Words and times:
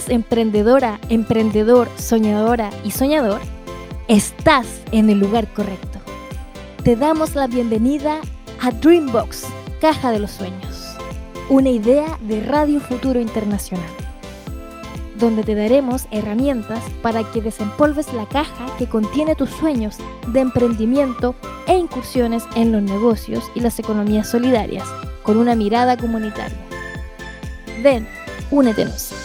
Hola, 0.00 0.06
¿eres 0.06 0.08
emprendedora, 0.08 1.00
emprendedor, 1.10 1.88
soñadora 1.98 2.70
y 2.84 2.90
soñador? 2.90 3.40
Estás 4.08 4.66
en 4.92 5.10
el 5.10 5.18
lugar 5.18 5.52
correcto. 5.52 5.98
Te 6.84 6.96
damos 6.96 7.34
la 7.34 7.46
bienvenida 7.46 8.20
a 8.62 8.70
Dreambox, 8.70 9.44
Caja 9.80 10.10
de 10.10 10.20
los 10.20 10.30
Sueños, 10.30 10.96
una 11.50 11.68
idea 11.68 12.18
de 12.22 12.42
Radio 12.42 12.80
Futuro 12.80 13.20
Internacional, 13.20 13.90
donde 15.18 15.42
te 15.42 15.54
daremos 15.54 16.06
herramientas 16.10 16.82
para 17.02 17.22
que 17.30 17.42
desempolves 17.42 18.12
la 18.14 18.26
caja 18.26 18.66
que 18.78 18.88
contiene 18.88 19.34
tus 19.34 19.50
sueños 19.50 19.98
de 20.28 20.40
emprendimiento 20.40 21.34
e 21.66 21.76
incursiones 21.76 22.44
en 22.56 22.72
los 22.72 22.82
negocios 22.82 23.44
y 23.54 23.60
las 23.60 23.78
economías 23.78 24.30
solidarias 24.30 24.88
con 25.22 25.36
una 25.36 25.54
mirada 25.56 25.98
comunitaria. 25.98 26.58
Ven, 27.82 28.08
únetenos. 28.50 29.19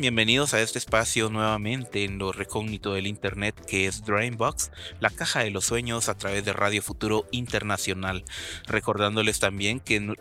Bienvenidos 0.00 0.54
a 0.54 0.60
este 0.60 0.78
espacio 0.78 1.28
nuevamente 1.28 2.04
en 2.04 2.18
lo 2.18 2.30
recógnito 2.30 2.92
del 2.94 3.08
Internet 3.08 3.60
que 3.66 3.86
es 3.86 4.04
Dreambox, 4.04 4.70
la 5.00 5.10
caja 5.10 5.40
de 5.40 5.50
los 5.50 5.64
sueños 5.64 6.08
a 6.08 6.16
través 6.16 6.44
de 6.44 6.52
Radio 6.52 6.82
Futuro 6.82 7.26
Internacional. 7.32 8.24
Recordándoles 8.66 9.40
también 9.40 9.80
que 9.80 10.14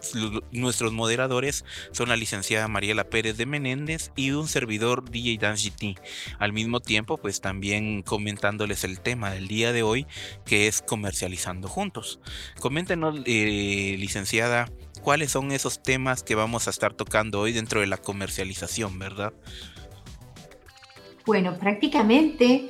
nuestros 0.52 0.94
moderadores 0.94 1.64
son 1.92 2.10
la 2.10 2.16
licenciada 2.16 2.68
Mariela 2.68 3.10
Pérez 3.10 3.38
de 3.38 3.46
Menéndez 3.46 4.12
y 4.16 4.32
un 4.32 4.48
servidor 4.48 5.10
DJ 5.10 5.38
Dance 5.38 5.70
GT. 5.70 6.00
Al 6.40 6.54
mismo 6.54 6.80
tiempo, 6.80 7.18
pues 7.18 7.40
también 7.40 8.02
comentándoles 8.02 8.84
el 8.84 9.00
tema 9.00 9.30
del 9.32 9.48
día 9.48 9.74
de 9.74 9.84
hoy 9.84 10.08
que 10.46 10.68
es 10.68 10.82
comercializando 10.82 11.68
juntos. 11.68 12.20
Coméntenos, 12.60 13.20
eh, 13.26 13.96
licenciada 14.00 14.72
cuáles 15.08 15.32
son 15.32 15.54
esos 15.54 15.82
temas 15.82 16.22
que 16.22 16.36
vamos 16.36 16.68
a 16.68 16.70
estar 16.70 16.94
tocando 16.94 17.40
hoy 17.40 17.54
dentro 17.54 17.80
de 17.80 17.88
la 17.88 17.96
comercialización, 17.96 19.00
¿verdad? 19.00 19.32
Bueno, 21.26 21.58
prácticamente 21.58 22.70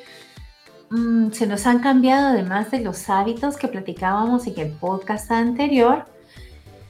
mm, 0.92 1.32
se 1.32 1.48
nos 1.48 1.66
han 1.66 1.80
cambiado 1.80 2.28
además 2.28 2.70
de 2.70 2.82
los 2.82 3.10
hábitos 3.10 3.58
que 3.58 3.68
platicábamos 3.68 4.46
en 4.46 4.60
el 4.60 4.72
podcast 4.72 5.32
anterior 5.32 6.06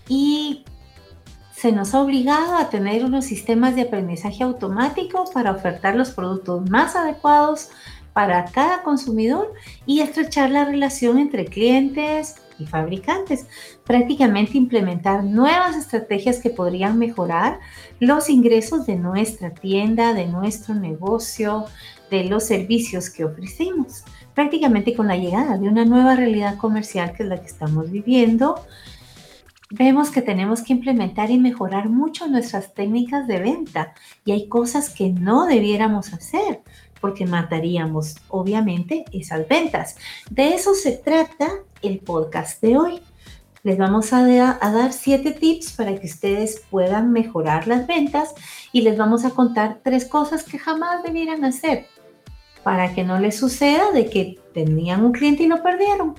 y 0.09 0.65
se 1.55 1.71
nos 1.71 1.93
ha 1.93 2.01
obligado 2.01 2.57
a 2.57 2.69
tener 2.69 3.05
unos 3.05 3.23
sistemas 3.23 3.73
de 3.73 3.83
aprendizaje 3.83 4.43
automático 4.43 5.31
para 5.33 5.51
ofertar 5.51 5.95
los 5.95 6.09
productos 6.09 6.69
más 6.69 6.97
adecuados 6.97 7.69
para 8.11 8.43
cada 8.51 8.83
consumidor 8.83 9.53
y 9.85 10.01
estrechar 10.01 10.49
la 10.49 10.65
relación 10.65 11.19
entre 11.19 11.45
clientes, 11.45 12.35
y 12.59 12.65
fabricantes. 12.65 13.47
Prácticamente 13.83 14.57
implementar 14.57 15.23
nuevas 15.23 15.75
estrategias 15.75 16.39
que 16.39 16.49
podrían 16.49 16.97
mejorar 16.97 17.59
los 17.99 18.29
ingresos 18.29 18.85
de 18.85 18.95
nuestra 18.95 19.51
tienda, 19.51 20.13
de 20.13 20.27
nuestro 20.27 20.75
negocio, 20.75 21.65
de 22.09 22.25
los 22.25 22.45
servicios 22.45 23.09
que 23.09 23.25
ofrecemos. 23.25 24.03
Prácticamente 24.33 24.95
con 24.95 25.07
la 25.07 25.17
llegada 25.17 25.57
de 25.57 25.67
una 25.67 25.85
nueva 25.85 26.15
realidad 26.15 26.57
comercial 26.57 27.13
que 27.13 27.23
es 27.23 27.29
la 27.29 27.39
que 27.39 27.47
estamos 27.47 27.89
viviendo, 27.91 28.55
vemos 29.69 30.11
que 30.11 30.21
tenemos 30.21 30.61
que 30.61 30.73
implementar 30.73 31.31
y 31.31 31.37
mejorar 31.37 31.89
mucho 31.89 32.27
nuestras 32.27 32.73
técnicas 32.73 33.27
de 33.27 33.39
venta 33.39 33.93
y 34.23 34.31
hay 34.31 34.47
cosas 34.47 34.89
que 34.89 35.09
no 35.09 35.45
debiéramos 35.45 36.13
hacer 36.13 36.61
porque 37.01 37.25
mataríamos 37.25 38.15
obviamente 38.29 39.05
esas 39.11 39.47
ventas. 39.47 39.97
De 40.29 40.53
eso 40.53 40.73
se 40.73 40.93
trata 40.93 41.47
el 41.81 41.99
podcast 41.99 42.61
de 42.61 42.77
hoy. 42.77 43.01
Les 43.63 43.77
vamos 43.77 44.13
a, 44.13 44.23
dar 44.23 44.93
siete 44.93 45.31
tips 45.31 45.73
para 45.73 45.99
que 45.99 46.07
ustedes 46.07 46.61
puedan 46.69 47.11
mejorar 47.11 47.67
las 47.67 47.85
ventas 47.85 48.33
y 48.71 48.81
les 48.81 48.97
vamos 48.97 49.25
a 49.25 49.31
contar 49.31 49.79
tres 49.83 50.05
cosas 50.05 50.43
que 50.43 50.59
jamás 50.59 51.03
debieran 51.03 51.43
hacer 51.43 51.87
para 52.63 52.93
que 52.93 53.03
no 53.03 53.19
les 53.19 53.37
suceda 53.37 53.91
de 53.91 54.09
que 54.09 54.39
tenían 54.53 55.03
un 55.03 55.11
cliente 55.11 55.43
y 55.43 55.47
lo 55.47 55.63
perdieron. 55.63 56.15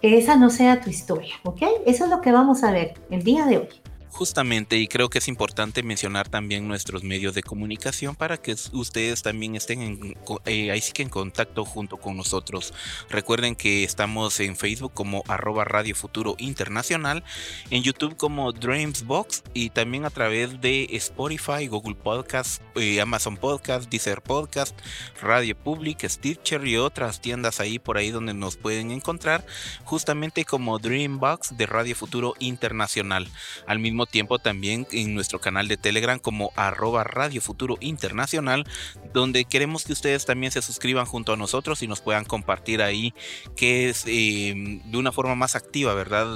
Que 0.00 0.18
esa 0.18 0.36
no 0.36 0.50
sea 0.50 0.80
tu 0.80 0.90
historia, 0.90 1.34
¿ok? 1.44 1.62
Eso 1.86 2.04
es 2.04 2.10
lo 2.10 2.20
que 2.20 2.32
vamos 2.32 2.62
a 2.62 2.70
ver 2.70 2.94
el 3.10 3.22
día 3.22 3.46
de 3.46 3.58
hoy. 3.58 3.68
Justamente, 4.16 4.78
y 4.78 4.88
creo 4.88 5.10
que 5.10 5.18
es 5.18 5.28
importante 5.28 5.82
mencionar 5.82 6.30
también 6.30 6.66
nuestros 6.66 7.04
medios 7.04 7.34
de 7.34 7.42
comunicación 7.42 8.16
para 8.16 8.38
que 8.38 8.56
ustedes 8.72 9.22
también 9.22 9.56
estén 9.56 9.82
en, 9.82 10.16
eh, 10.46 10.70
ahí 10.70 10.80
sí 10.80 10.92
que 10.92 11.02
en 11.02 11.10
contacto 11.10 11.66
junto 11.66 11.98
con 11.98 12.16
nosotros. 12.16 12.72
Recuerden 13.10 13.54
que 13.54 13.84
estamos 13.84 14.40
en 14.40 14.56
Facebook 14.56 14.94
como 14.94 15.22
arroba 15.28 15.66
Radio 15.66 15.94
Futuro 15.94 16.34
Internacional, 16.38 17.24
en 17.68 17.82
YouTube 17.82 18.16
como 18.16 18.52
Dreamsbox 18.52 19.42
y 19.52 19.68
también 19.68 20.06
a 20.06 20.10
través 20.10 20.62
de 20.62 20.88
Spotify, 20.92 21.66
Google 21.66 21.96
Podcast, 21.96 22.62
eh, 22.74 23.02
Amazon 23.02 23.36
Podcast, 23.36 23.90
Deezer 23.90 24.22
Podcast, 24.22 24.78
Radio 25.20 25.54
Public, 25.58 26.08
Stitcher 26.08 26.66
y 26.66 26.78
otras 26.78 27.20
tiendas 27.20 27.60
ahí 27.60 27.78
por 27.78 27.98
ahí 27.98 28.12
donde 28.12 28.32
nos 28.32 28.56
pueden 28.56 28.92
encontrar, 28.92 29.44
justamente 29.84 30.46
como 30.46 30.78
Dreambox 30.78 31.58
de 31.58 31.66
Radio 31.66 31.94
Futuro 31.94 32.32
Internacional. 32.38 33.28
Al 33.66 33.78
mismo 33.78 34.05
tiempo 34.06 34.38
también 34.38 34.86
en 34.92 35.14
nuestro 35.14 35.40
canal 35.40 35.68
de 35.68 35.76
Telegram 35.76 36.18
como 36.18 36.52
arroba 36.56 37.04
Radio 37.04 37.40
Futuro 37.40 37.76
Internacional, 37.80 38.64
donde 39.12 39.44
queremos 39.44 39.84
que 39.84 39.92
ustedes 39.92 40.24
también 40.24 40.52
se 40.52 40.62
suscriban 40.62 41.06
junto 41.06 41.32
a 41.32 41.36
nosotros 41.36 41.82
y 41.82 41.88
nos 41.88 42.00
puedan 42.00 42.24
compartir 42.24 42.82
ahí 42.82 43.14
que 43.56 43.88
es 43.88 44.04
em, 44.06 44.82
de 44.90 44.98
una 44.98 45.12
forma 45.12 45.34
más 45.34 45.54
activa, 45.54 45.94
¿verdad? 45.94 46.26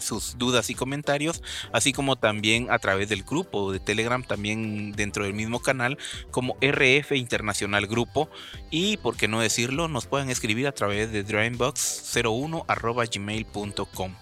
sus 0.00 0.38
dudas 0.38 0.70
y 0.70 0.74
comentarios, 0.74 1.42
así 1.72 1.92
como 1.92 2.16
también 2.16 2.70
a 2.70 2.78
través 2.78 3.08
del 3.08 3.22
grupo 3.22 3.72
de 3.72 3.80
Telegram, 3.80 4.22
también 4.22 4.92
dentro 4.92 5.24
del 5.24 5.34
mismo 5.34 5.60
canal, 5.60 5.98
como 6.30 6.56
RF 6.60 7.12
Internacional 7.12 7.86
Grupo. 7.86 8.28
Y, 8.70 8.96
por 8.98 9.16
qué 9.16 9.28
no 9.28 9.40
decirlo, 9.40 9.88
nos 9.88 10.06
pueden 10.06 10.30
escribir 10.30 10.66
a 10.66 10.72
través 10.72 11.12
de 11.12 11.24
dreambox01 11.24 12.64
arroba 12.66 13.04
gmail.com. 13.04 14.14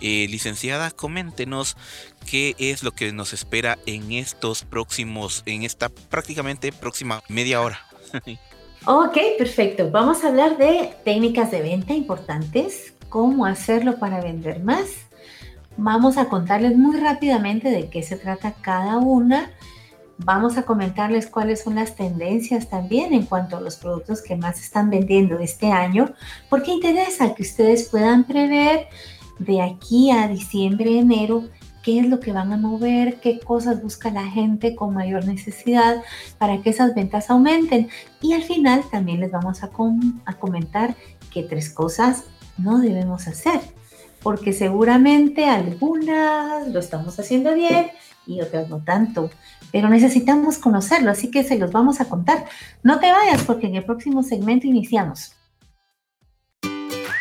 Eh, 0.00 0.26
licenciada, 0.28 0.90
coméntenos 0.90 1.76
qué 2.30 2.54
es 2.58 2.82
lo 2.82 2.92
que 2.92 3.12
nos 3.12 3.32
espera 3.32 3.78
en 3.86 4.12
estos 4.12 4.64
próximos, 4.64 5.42
en 5.46 5.62
esta 5.62 5.88
prácticamente 5.88 6.72
próxima 6.72 7.22
media 7.28 7.60
hora. 7.60 7.78
ok, 8.86 9.16
perfecto. 9.38 9.90
Vamos 9.90 10.24
a 10.24 10.28
hablar 10.28 10.56
de 10.58 10.94
técnicas 11.04 11.50
de 11.50 11.62
venta 11.62 11.92
importantes, 11.92 12.94
cómo 13.08 13.46
hacerlo 13.46 13.98
para 13.98 14.20
vender 14.20 14.62
más. 14.62 14.88
Vamos 15.76 16.18
a 16.18 16.26
contarles 16.28 16.76
muy 16.76 16.98
rápidamente 16.98 17.70
de 17.70 17.88
qué 17.88 18.02
se 18.02 18.16
trata 18.16 18.54
cada 18.60 18.98
una. 18.98 19.50
Vamos 20.18 20.56
a 20.56 20.64
comentarles 20.64 21.26
cuáles 21.26 21.62
son 21.62 21.76
las 21.76 21.96
tendencias 21.96 22.68
también 22.68 23.12
en 23.12 23.26
cuanto 23.26 23.56
a 23.56 23.60
los 23.60 23.76
productos 23.76 24.22
que 24.22 24.36
más 24.36 24.60
están 24.60 24.90
vendiendo 24.90 25.38
este 25.38 25.72
año, 25.72 26.12
porque 26.48 26.72
interesa 26.72 27.34
que 27.34 27.42
ustedes 27.42 27.88
puedan 27.88 28.24
prever 28.24 28.88
de 29.38 29.62
aquí 29.62 30.10
a 30.10 30.28
diciembre, 30.28 30.98
enero, 30.98 31.44
qué 31.82 31.98
es 31.98 32.08
lo 32.08 32.20
que 32.20 32.32
van 32.32 32.52
a 32.52 32.56
mover, 32.56 33.20
qué 33.20 33.40
cosas 33.40 33.82
busca 33.82 34.10
la 34.10 34.26
gente 34.26 34.74
con 34.74 34.94
mayor 34.94 35.26
necesidad 35.26 36.02
para 36.38 36.62
que 36.62 36.70
esas 36.70 36.94
ventas 36.94 37.30
aumenten. 37.30 37.88
Y 38.20 38.32
al 38.32 38.42
final 38.42 38.82
también 38.90 39.20
les 39.20 39.30
vamos 39.30 39.62
a, 39.62 39.70
a 40.24 40.34
comentar 40.34 40.94
qué 41.32 41.42
tres 41.42 41.70
cosas 41.70 42.24
no 42.58 42.78
debemos 42.78 43.26
hacer, 43.26 43.60
porque 44.22 44.52
seguramente 44.52 45.46
algunas 45.46 46.68
lo 46.68 46.78
estamos 46.78 47.18
haciendo 47.18 47.54
bien 47.54 47.88
y 48.26 48.40
otras 48.40 48.68
no 48.68 48.82
tanto. 48.84 49.30
Pero 49.72 49.88
necesitamos 49.88 50.58
conocerlo, 50.58 51.10
así 51.10 51.30
que 51.30 51.44
se 51.44 51.58
los 51.58 51.72
vamos 51.72 52.00
a 52.00 52.04
contar. 52.04 52.44
No 52.82 53.00
te 53.00 53.10
vayas 53.10 53.42
porque 53.42 53.66
en 53.66 53.76
el 53.76 53.84
próximo 53.84 54.22
segmento 54.22 54.66
iniciamos. 54.66 55.34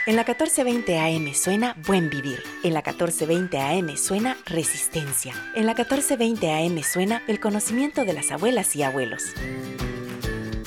En 0.07 0.15
la 0.15 0.24
1420 0.24 0.98
AM 0.98 1.31
suena 1.36 1.75
Buen 1.86 2.09
Vivir. 2.09 2.42
En 2.63 2.74
la 2.74 2.80
1420 2.80 3.59
AM 3.59 3.98
suena 3.98 4.36
Resistencia. 4.48 5.36
En 5.53 5.68
la 5.68 5.75
1420 5.75 6.51
AM 6.51 6.81
suena 6.81 7.21
el 7.27 7.39
conocimiento 7.39 8.03
de 8.03 8.13
las 8.13 8.31
abuelas 8.31 8.75
y 8.75 8.81
abuelos. 8.81 9.21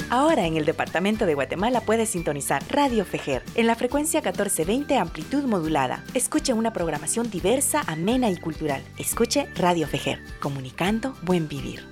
Ahora 0.08 0.46
en 0.46 0.56
el 0.56 0.64
departamento 0.64 1.26
de 1.26 1.34
Guatemala 1.34 1.80
puedes 1.80 2.10
sintonizar 2.10 2.62
Radio 2.68 3.04
Fejer 3.04 3.42
en 3.56 3.66
la 3.66 3.74
frecuencia 3.74 4.20
1420 4.20 4.96
amplitud 4.98 5.42
modulada. 5.42 6.04
Escuche 6.14 6.52
una 6.52 6.72
programación 6.72 7.28
diversa, 7.28 7.82
amena 7.88 8.30
y 8.30 8.36
cultural. 8.36 8.84
Escuche 8.98 9.48
Radio 9.56 9.88
Fejer, 9.88 10.20
comunicando 10.38 11.16
buen 11.22 11.48
vivir. 11.48 11.84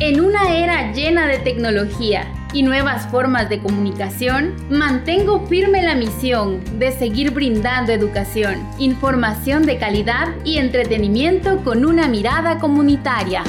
En 0.00 0.22
una 0.22 0.56
era 0.56 0.92
llena 0.92 1.26
de 1.26 1.40
tecnología 1.40 2.43
y 2.54 2.62
nuevas 2.62 3.06
formas 3.10 3.50
de 3.50 3.58
comunicación, 3.58 4.54
mantengo 4.70 5.46
firme 5.46 5.82
la 5.82 5.94
misión 5.94 6.60
de 6.78 6.92
seguir 6.92 7.32
brindando 7.32 7.92
educación, 7.92 8.66
información 8.78 9.66
de 9.66 9.76
calidad 9.78 10.28
y 10.44 10.58
entretenimiento 10.58 11.62
con 11.64 11.84
una 11.84 12.08
mirada 12.08 12.58
comunitaria. 12.58 13.42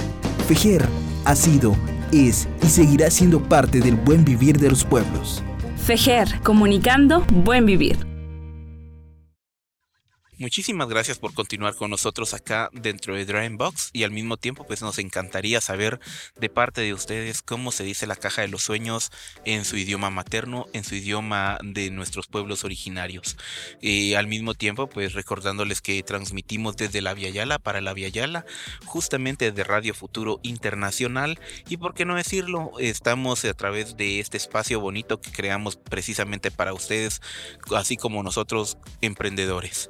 Fejer 0.48 0.86
ha 1.24 1.36
sido 1.36 1.76
es 2.12 2.48
y 2.62 2.68
seguirá 2.68 3.10
siendo 3.12 3.42
parte 3.42 3.80
del 3.80 3.96
buen 3.96 4.26
vivir 4.26 4.58
de 4.60 4.70
los 4.70 4.84
pueblos. 4.84 5.44
Fejer, 5.78 6.40
comunicando 6.44 7.24
buen 7.30 7.66
vivir. 7.66 8.15
Muchísimas 10.38 10.90
gracias 10.90 11.18
por 11.18 11.34
continuar 11.34 11.76
con 11.76 11.90
nosotros 11.90 12.34
acá 12.34 12.70
dentro 12.74 13.16
de 13.16 13.50
Box 13.52 13.90
y 13.94 14.04
al 14.04 14.12
mismo 14.12 14.36
tiempo 14.36 14.66
pues 14.68 14.82
nos 14.82 15.00
encantaría 15.00 15.62
saber 15.62 16.02
de 16.36 16.50
parte 16.50 16.82
de 16.82 16.94
ustedes 16.94 17.42
cómo 17.42 17.72
se 17.72 17.86
dice 17.86 18.06
la 18.06 18.18
caja 18.18 18.42
de 18.42 18.50
los 18.50 18.62
sueños 18.62 19.12
en 19.46 19.64
su 19.64 19.78
idioma 19.78 20.10
materno, 20.10 20.66
en 20.74 20.84
su 20.84 20.96
idioma 20.96 21.58
de 21.64 21.90
nuestros 21.90 22.28
pueblos 22.28 22.66
originarios. 22.66 23.38
Y 23.80 24.16
al 24.16 24.28
mismo 24.28 24.56
tiempo 24.56 24.90
pues 24.90 25.14
recordándoles 25.14 25.82
que 25.82 26.04
transmitimos 26.04 26.76
desde 26.76 27.02
la 27.02 27.14
Via 27.14 27.30
Yala 27.30 27.58
para 27.58 27.80
la 27.80 27.94
Via 27.94 28.10
Yala, 28.10 28.46
justamente 28.84 29.54
de 29.54 29.64
Radio 29.64 29.94
Futuro 29.94 30.42
Internacional 30.44 31.40
y 31.70 31.78
por 31.78 31.94
qué 31.94 32.04
no 32.04 32.16
decirlo, 32.16 32.74
estamos 32.78 33.46
a 33.46 33.54
través 33.54 33.96
de 33.96 34.20
este 34.20 34.36
espacio 34.36 34.82
bonito 34.82 35.22
que 35.22 35.32
creamos 35.32 35.78
precisamente 35.78 36.52
para 36.52 36.74
ustedes, 36.74 37.22
así 37.74 37.96
como 37.96 38.22
nosotros 38.22 38.78
emprendedores. 39.00 39.90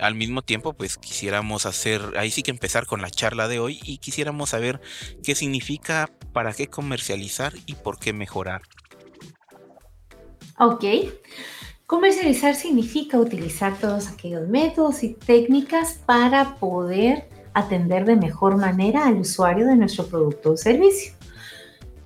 Al 0.00 0.14
mismo 0.14 0.42
tiempo, 0.42 0.72
pues 0.72 0.96
quisiéramos 0.96 1.66
hacer, 1.66 2.00
ahí 2.16 2.30
sí 2.30 2.42
que 2.42 2.50
empezar 2.50 2.86
con 2.86 3.02
la 3.02 3.10
charla 3.10 3.48
de 3.48 3.58
hoy 3.58 3.80
y 3.84 3.98
quisiéramos 3.98 4.50
saber 4.50 4.80
qué 5.22 5.34
significa, 5.34 6.08
para 6.32 6.54
qué 6.54 6.68
comercializar 6.68 7.52
y 7.66 7.74
por 7.74 7.98
qué 7.98 8.12
mejorar. 8.12 8.62
Ok. 10.58 10.84
Comercializar 11.86 12.54
significa 12.54 13.18
utilizar 13.18 13.76
todos 13.78 14.08
aquellos 14.08 14.48
métodos 14.48 15.02
y 15.02 15.14
técnicas 15.14 16.00
para 16.06 16.54
poder 16.56 17.28
atender 17.52 18.04
de 18.04 18.16
mejor 18.16 18.56
manera 18.56 19.06
al 19.06 19.16
usuario 19.18 19.66
de 19.66 19.76
nuestro 19.76 20.06
producto 20.06 20.52
o 20.52 20.56
servicio. 20.56 21.12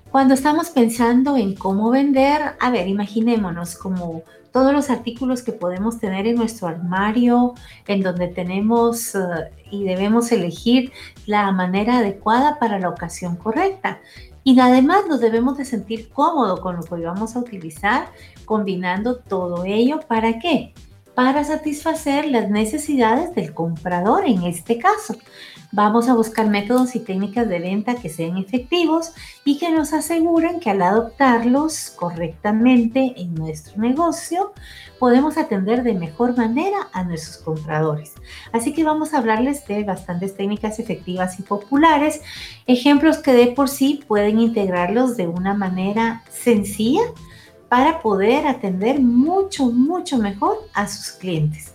Cuando 0.09 0.33
estamos 0.33 0.69
pensando 0.69 1.37
en 1.37 1.55
cómo 1.55 1.91
vender, 1.91 2.55
a 2.59 2.71
ver, 2.71 2.87
imaginémonos 2.87 3.75
como 3.75 4.23
todos 4.55 4.71
los 4.71 4.89
artículos 4.89 5.43
que 5.43 5.51
podemos 5.51 5.99
tener 5.99 6.25
en 6.27 6.37
nuestro 6.37 6.69
armario, 6.69 7.55
en 7.87 8.01
donde 8.01 8.29
tenemos 8.29 9.13
eh, 9.13 9.19
y 9.69 9.83
debemos 9.83 10.31
elegir 10.31 10.93
la 11.25 11.51
manera 11.51 11.97
adecuada 11.97 12.57
para 12.57 12.79
la 12.79 12.87
ocasión 12.87 13.35
correcta. 13.35 13.99
Y 14.45 14.57
además 14.57 15.07
nos 15.09 15.19
debemos 15.19 15.57
de 15.57 15.65
sentir 15.65 16.07
cómodo 16.07 16.61
con 16.61 16.77
lo 16.77 16.83
que 16.83 16.95
vamos 16.95 17.35
a 17.35 17.39
utilizar, 17.39 18.07
combinando 18.45 19.17
todo 19.17 19.65
ello. 19.65 19.99
¿Para 20.07 20.39
qué? 20.39 20.73
Para 21.15 21.43
satisfacer 21.43 22.25
las 22.31 22.49
necesidades 22.49 23.35
del 23.35 23.53
comprador 23.53 24.25
en 24.25 24.43
este 24.43 24.77
caso. 24.77 25.17
Vamos 25.75 26.07
a 26.07 26.13
buscar 26.13 26.47
métodos 26.47 26.95
y 26.95 27.01
técnicas 27.01 27.49
de 27.49 27.59
venta 27.59 27.95
que 27.95 28.07
sean 28.07 28.37
efectivos 28.37 29.11
y 29.43 29.57
que 29.57 29.69
nos 29.69 29.91
aseguren 29.91 30.61
que 30.61 30.69
al 30.69 30.81
adoptarlos 30.81 31.89
correctamente 31.89 33.13
en 33.17 33.35
nuestro 33.35 33.81
negocio, 33.81 34.53
podemos 34.99 35.37
atender 35.37 35.83
de 35.83 35.93
mejor 35.93 36.37
manera 36.37 36.87
a 36.93 37.03
nuestros 37.03 37.43
compradores. 37.43 38.13
Así 38.53 38.71
que 38.71 38.85
vamos 38.85 39.13
a 39.13 39.17
hablarles 39.17 39.67
de 39.67 39.83
bastantes 39.83 40.37
técnicas 40.37 40.79
efectivas 40.79 41.41
y 41.41 41.43
populares, 41.43 42.21
ejemplos 42.67 43.17
que 43.17 43.33
de 43.33 43.47
por 43.47 43.67
sí 43.67 44.01
pueden 44.07 44.39
integrarlos 44.39 45.17
de 45.17 45.27
una 45.27 45.55
manera 45.55 46.23
sencilla 46.31 47.03
para 47.67 48.01
poder 48.01 48.47
atender 48.47 49.01
mucho, 49.01 49.65
mucho 49.65 50.19
mejor 50.19 50.57
a 50.73 50.87
sus 50.87 51.11
clientes. 51.11 51.74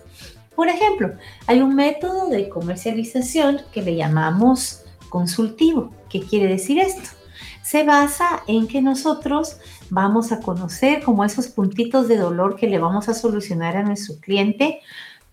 Por 0.55 0.69
ejemplo, 0.69 1.15
hay 1.47 1.61
un 1.61 1.75
método 1.75 2.29
de 2.29 2.49
comercialización 2.49 3.63
que 3.73 3.83
le 3.83 3.97
llamamos 3.97 4.83
consultivo. 5.09 5.93
¿Qué 6.09 6.21
quiere 6.21 6.49
decir 6.49 6.79
esto? 6.79 7.11
Se 7.63 7.85
basa 7.85 8.43
en 8.47 8.67
que 8.67 8.83
nosotros 8.83 9.59
vamos 9.91 10.33
a 10.33 10.41
conocer 10.41 11.03
como 11.03 11.25
esos 11.25 11.49
puntitos 11.49 12.09
de 12.09 12.17
dolor 12.17 12.57
que 12.57 12.69
le 12.69 12.79
vamos 12.79 13.09
a 13.09 13.15
solucionar 13.15 13.77
a 13.77 13.83
nuestro 13.83 14.17
cliente, 14.21 14.81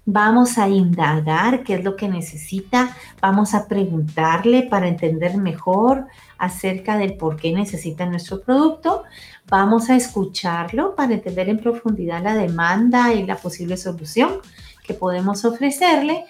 vamos 0.05 0.57
a 0.57 0.69
indagar 0.69 1.63
qué 1.63 1.75
es 1.75 1.83
lo 1.83 1.95
que 1.95 2.07
necesita, 2.07 2.95
vamos 3.21 3.53
a 3.53 3.67
preguntarle 3.67 4.63
para 4.63 4.87
entender 4.87 5.37
mejor 5.37 6.07
acerca 6.37 6.97
del 6.97 7.15
por 7.15 7.35
qué 7.35 7.51
necesita 7.51 8.05
nuestro 8.05 8.41
producto, 8.41 9.03
vamos 9.49 9.89
a 9.89 9.95
escucharlo 9.95 10.95
para 10.95 11.13
entender 11.13 11.49
en 11.49 11.59
profundidad 11.59 12.23
la 12.23 12.35
demanda 12.35 13.13
y 13.13 13.25
la 13.25 13.35
posible 13.35 13.77
solución 13.77 14.39
que 14.87 14.93
podemos 14.93 15.45
ofrecerle 15.45 16.25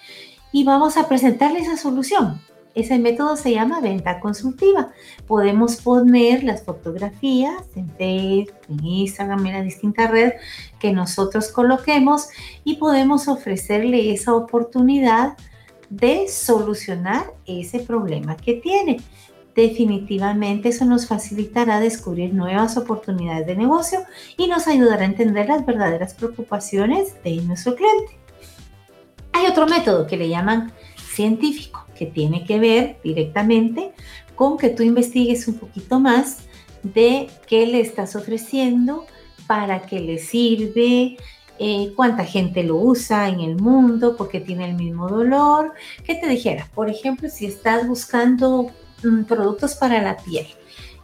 y 0.52 0.64
vamos 0.64 0.98
a 0.98 1.08
presentarle 1.08 1.60
esa 1.60 1.78
solución. 1.78 2.42
Ese 2.78 3.00
método 3.00 3.36
se 3.36 3.52
llama 3.52 3.82
venta 3.82 4.20
consultiva. 4.20 4.92
Podemos 5.26 5.78
poner 5.78 6.44
las 6.44 6.64
fotografías 6.64 7.64
en 7.76 7.90
Facebook, 7.98 8.54
en 8.70 8.86
Instagram, 8.86 9.48
en 9.48 9.54
la 9.54 9.62
distinta 9.64 10.08
red 10.08 10.34
que 10.80 10.92
nosotros 10.92 11.48
coloquemos 11.48 12.28
y 12.64 12.76
podemos 12.76 13.28
ofrecerle 13.28 14.14
esa 14.14 14.36
oportunidad 14.36 15.38
de 15.90 16.28
solucionar 16.28 17.34
ese 17.48 17.80
problema 17.80 18.38
que 18.38 18.54
tiene. 18.54 18.98
Definitivamente 19.56 20.70
eso 20.70 20.86
nos 20.86 21.08
facilitará 21.08 21.80
descubrir 21.80 22.32
nuevas 22.36 22.78
oportunidades 22.78 23.48
de 23.48 23.56
negocio 23.56 24.02
y 24.38 24.46
nos 24.46 24.68
ayudará 24.68 25.02
a 25.02 25.06
entender 25.06 25.48
las 25.48 25.66
verdaderas 25.66 26.14
preocupaciones 26.14 27.16
de 27.24 27.38
nuestro 27.38 27.74
cliente. 27.76 28.27
Hay 29.38 29.46
otro 29.46 29.68
método 29.68 30.08
que 30.08 30.18
le 30.18 30.30
llaman 30.30 30.72
científico, 30.96 31.86
que 31.96 32.08
tiene 32.08 32.44
que 32.44 32.58
ver 32.58 32.98
directamente 33.04 33.92
con 34.34 34.58
que 34.58 34.72
tú 34.72 34.82
investigues 34.82 35.48
un 35.48 35.60
poquito 35.60 36.00
más 36.00 36.40
de 36.82 37.30
qué 37.46 37.68
le 37.68 37.80
estás 37.80 38.16
ofreciendo, 38.16 39.06
para 39.46 39.84
qué 39.84 40.00
le 40.00 40.18
sirve, 40.18 41.18
eh, 41.60 41.94
cuánta 41.96 42.26
gente 42.26 42.64
lo 42.64 42.78
usa 42.78 43.30
en 43.30 43.42
el 43.42 43.58
mundo, 43.58 44.16
porque 44.18 44.40
tiene 44.40 44.72
el 44.72 44.74
mismo 44.74 45.08
dolor. 45.08 45.72
¿Qué 46.04 46.16
te 46.16 46.28
dijera? 46.28 46.68
Por 46.74 46.90
ejemplo, 46.90 47.30
si 47.30 47.46
estás 47.46 47.88
buscando 47.88 48.72
mm, 49.04 49.26
productos 49.26 49.76
para 49.76 50.02
la 50.02 50.18
piel 50.18 50.48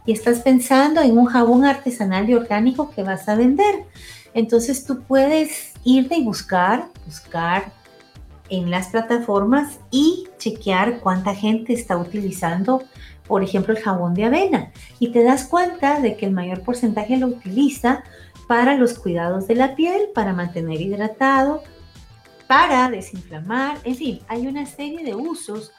y 0.06 0.12
estás 0.12 0.40
pensando 0.40 1.00
en 1.02 1.16
un 1.16 1.26
jabón 1.26 1.64
artesanal 1.64 2.28
y 2.28 2.34
orgánico 2.34 2.90
que 2.90 3.04
vas 3.04 3.28
a 3.28 3.36
vender, 3.36 3.84
entonces 4.34 4.84
tú 4.84 5.02
puedes 5.02 5.72
irte 5.84 6.16
y 6.16 6.24
buscar, 6.24 6.88
buscar 7.06 7.83
en 8.48 8.70
las 8.70 8.88
plataformas 8.88 9.78
y 9.90 10.28
chequear 10.38 11.00
cuánta 11.00 11.34
gente 11.34 11.72
está 11.72 11.96
utilizando, 11.96 12.82
por 13.26 13.42
ejemplo, 13.42 13.74
el 13.74 13.82
jabón 13.82 14.14
de 14.14 14.24
avena. 14.24 14.72
Y 14.98 15.08
te 15.08 15.24
das 15.24 15.44
cuenta 15.46 16.00
de 16.00 16.16
que 16.16 16.26
el 16.26 16.32
mayor 16.32 16.62
porcentaje 16.62 17.16
lo 17.16 17.28
utiliza 17.28 18.04
para 18.46 18.76
los 18.76 18.98
cuidados 18.98 19.46
de 19.46 19.54
la 19.54 19.74
piel, 19.74 20.10
para 20.14 20.32
mantener 20.32 20.80
hidratado, 20.80 21.62
para 22.46 22.90
desinflamar, 22.90 23.78
en 23.84 23.94
fin, 23.94 24.20
hay 24.28 24.46
una 24.46 24.66
serie 24.66 25.02
de 25.02 25.14
usos 25.14 25.72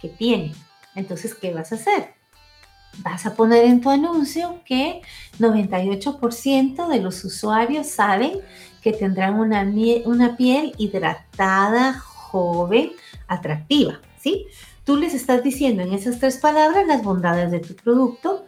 que 0.00 0.08
tiene. 0.08 0.54
Entonces, 0.94 1.34
¿qué 1.34 1.52
vas 1.52 1.72
a 1.72 1.76
hacer? 1.76 2.14
Vas 2.98 3.26
a 3.26 3.34
poner 3.34 3.64
en 3.64 3.80
tu 3.80 3.90
anuncio 3.90 4.60
que 4.64 5.00
98% 5.38 6.88
de 6.88 7.00
los 7.00 7.24
usuarios 7.24 7.88
saben 7.88 8.40
que 8.82 8.92
tendrán 8.92 9.34
una, 9.38 9.66
una 10.04 10.36
piel 10.36 10.74
hidratada, 10.76 12.02
joven, 12.32 12.92
atractiva, 13.28 14.00
¿sí? 14.18 14.46
Tú 14.84 14.96
les 14.96 15.14
estás 15.14 15.44
diciendo 15.44 15.82
en 15.82 15.92
esas 15.92 16.18
tres 16.18 16.38
palabras 16.38 16.86
las 16.86 17.04
bondades 17.04 17.50
de 17.50 17.60
tu 17.60 17.74
producto 17.74 18.46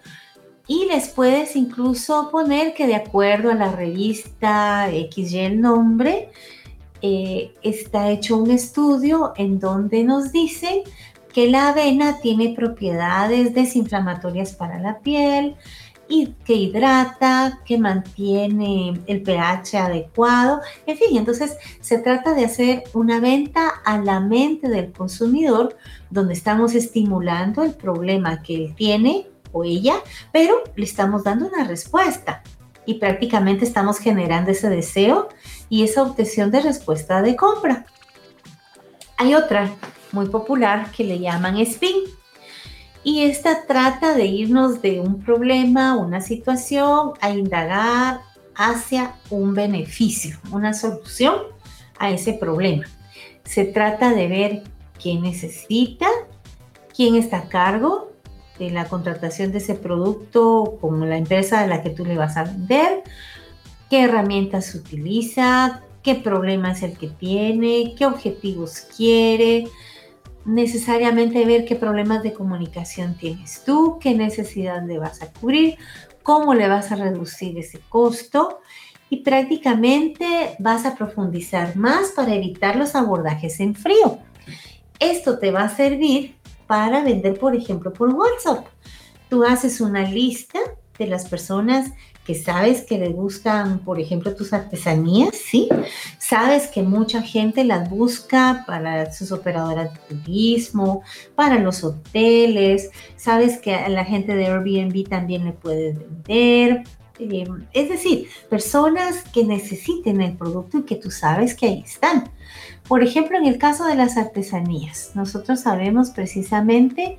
y 0.67 0.87
les 0.87 1.09
puedes 1.09 1.55
incluso 1.55 2.31
poner 2.31 2.75
que 2.75 2.87
de 2.87 2.95
acuerdo 2.95 3.51
a 3.51 3.55
la 3.55 3.71
revista 3.71 4.89
XY 4.89 5.39
el 5.39 5.61
nombre, 5.61 6.31
eh, 7.03 7.53
está 7.63 8.11
hecho 8.11 8.39
un 8.39 8.51
estudio 8.51 9.35
en 9.37 9.61
donde 9.61 10.03
nos 10.05 10.33
dicen 10.33 10.83
que 11.35 11.51
la 11.51 11.69
avena 11.69 12.21
tiene 12.21 12.55
propiedades 12.57 13.53
desinflamatorias 13.53 14.55
para 14.55 14.79
la 14.79 15.01
piel, 15.01 15.57
y 16.09 16.35
que 16.45 16.55
hidrata, 16.55 17.61
que 17.65 17.79
mantiene 17.79 19.01
el 19.07 19.23
pH 19.23 19.79
adecuado, 19.79 20.61
en 20.87 20.99
fin, 20.99 21.17
entonces 21.17 21.57
se 21.81 21.99
trata 21.99 22.35
de 22.35 22.45
hacer 22.45 22.85
una 22.93 23.21
venta 23.21 23.69
a 23.85 23.99
la 23.99 24.21
mente 24.21 24.69
del 24.69 24.93
consumidor 24.93 25.77
donde 26.11 26.35
estamos 26.35 26.75
estimulando 26.75 27.63
el 27.63 27.75
problema 27.75 28.43
que 28.43 28.57
él 28.57 28.75
tiene 28.75 29.29
o 29.53 29.65
ella, 29.65 29.95
pero 30.33 30.63
le 30.77 30.85
estamos 30.85 31.25
dando 31.25 31.47
una 31.47 31.65
respuesta 31.65 32.43
y 32.87 32.95
prácticamente 32.95 33.65
estamos 33.65 33.99
generando 33.99 34.51
ese 34.51 34.69
deseo 34.69 35.29
y 35.69 35.85
esa 35.85 36.03
obtención 36.03 36.51
de 36.51 36.61
respuesta 36.61 37.23
de 37.23 37.37
compra. 37.37 37.87
Hay 39.17 39.35
otra 39.35 39.71
muy 40.13 40.29
popular 40.29 40.91
que 40.91 41.05
le 41.05 41.19
llaman 41.19 41.57
spin 41.59 41.95
y 43.05 43.25
esta 43.25 43.67
trata 43.67 44.15
de 44.15 44.25
irnos 44.25 44.81
de 44.81 44.99
un 44.99 45.23
problema, 45.23 45.97
una 45.97 46.23
situación, 46.23 47.13
a 47.21 47.31
indagar 47.31 48.21
hacia 48.57 49.17
un 49.29 49.55
beneficio, 49.55 50.39
una 50.51 50.73
solución 50.73 51.35
a 51.99 52.11
ese 52.11 52.33
problema. 52.33 52.87
Se 53.45 53.67
trata 53.67 54.15
de 54.15 54.27
ver 54.27 54.63
quién 55.01 55.23
necesita, 55.23 56.07
quién 56.97 57.15
está 57.17 57.39
a 57.39 57.49
cargo 57.49 58.13
de 58.59 58.71
la 58.71 58.87
contratación 58.87 59.53
de 59.53 59.59
ese 59.59 59.75
producto 59.75 60.79
con 60.81 61.09
la 61.09 61.19
empresa 61.19 61.61
a 61.61 61.67
la 61.67 61.83
que 61.83 61.91
tú 61.91 62.07
le 62.07 62.17
vas 62.17 62.39
a 62.39 62.45
vender, 62.45 63.03
qué 63.91 64.05
herramientas 64.05 64.75
utiliza, 64.75 65.83
qué 66.03 66.15
problema 66.15 66.73
es 66.73 66.83
el 66.83 66.97
que 66.97 67.09
tiene, 67.09 67.95
qué 67.99 68.07
objetivos 68.07 68.87
quiere, 68.97 69.69
necesariamente 70.45 71.45
ver 71.45 71.65
qué 71.65 71.77
problemas 71.77 72.23
de 72.23 72.33
comunicación 72.33 73.17
tienes 73.17 73.65
tú, 73.65 73.99
qué 74.01 74.15
necesidad 74.15 74.83
le 74.87 74.99
vas 74.99 75.23
a 75.23 75.33
cubrir, 75.33 75.77
cómo 76.23 76.55
le 76.55 76.69
vas 76.69 76.93
a 76.93 76.97
reducir 76.97 77.59
ese 77.59 77.81
costo 77.89 78.61
y 79.11 79.19
prácticamente 79.19 80.57
vas 80.59 80.87
a 80.87 80.95
profundizar 80.97 81.77
más 81.77 82.13
para 82.13 82.35
evitar 82.35 82.77
los 82.77 82.95
abordajes 82.95 83.61
en 83.61 83.75
frío. 83.75 84.19
Esto 84.99 85.39
te 85.39 85.51
va 85.51 85.65
a 85.65 85.75
servir 85.75 86.37
para 86.67 87.03
vender, 87.03 87.39
por 87.39 87.55
ejemplo, 87.55 87.93
por 87.93 88.11
WhatsApp. 88.15 88.67
Tú 89.29 89.45
haces 89.45 89.81
una 89.81 90.03
lista 90.03 90.59
de 90.99 91.07
las 91.07 91.29
personas 91.29 91.91
que 92.25 92.35
sabes 92.35 92.83
que 92.83 92.99
le 92.99 93.11
gustan, 93.11 93.81
por 93.81 94.01
ejemplo, 94.01 94.35
tus 94.35 94.53
artesanías, 94.53 95.37
¿sí? 95.37 95.69
Sabes 96.19 96.69
que 96.69 96.83
mucha 96.83 97.21
gente 97.23 97.65
las 97.65 97.91
busca 97.91 98.65
para 98.67 99.13
sus 99.13 99.31
operadoras 99.31 99.93
de 99.93 100.17
turismo, 100.17 101.03
para 101.35 101.59
los 101.59 101.85
hoteles, 101.85 102.91
sabes 103.17 103.59
que 103.59 103.75
a 103.75 103.89
la 103.89 104.05
gente 104.05 104.35
de 104.35 104.47
Airbnb 104.47 105.09
también 105.09 105.45
le 105.45 105.53
puedes 105.53 105.99
vender. 105.99 106.85
Eh, 107.19 107.47
es 107.73 107.89
decir, 107.89 108.29
personas 108.51 109.23
que 109.33 109.45
necesiten 109.45 110.21
el 110.21 110.37
producto 110.37 110.79
y 110.79 110.83
que 110.83 110.97
tú 110.97 111.11
sabes 111.11 111.55
que 111.55 111.67
ahí 111.67 111.83
están. 111.85 112.31
Por 112.89 113.03
ejemplo, 113.03 113.39
en 113.39 113.47
el 113.47 113.59
caso 113.59 113.87
de 113.87 113.95
las 113.95 114.17
artesanías, 114.17 115.13
nosotros 115.15 115.61
sabemos 115.61 116.11
precisamente 116.11 117.19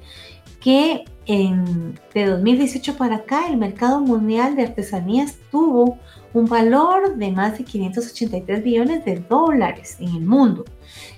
que 0.65 1.05
en, 1.27 1.99
de 2.15 2.25
2018 2.25 2.97
para 2.97 3.17
acá 3.17 3.47
el 3.49 3.57
mercado 3.57 3.99
mundial 3.99 4.55
de 4.55 4.63
artesanías 4.63 5.35
tuvo 5.51 5.99
un 6.33 6.47
valor 6.47 7.17
de 7.17 7.31
más 7.31 7.59
de 7.59 7.63
583 7.63 8.63
billones 8.63 9.05
de 9.05 9.17
dólares 9.19 9.97
en 9.99 10.07
el 10.07 10.25
mundo. 10.25 10.65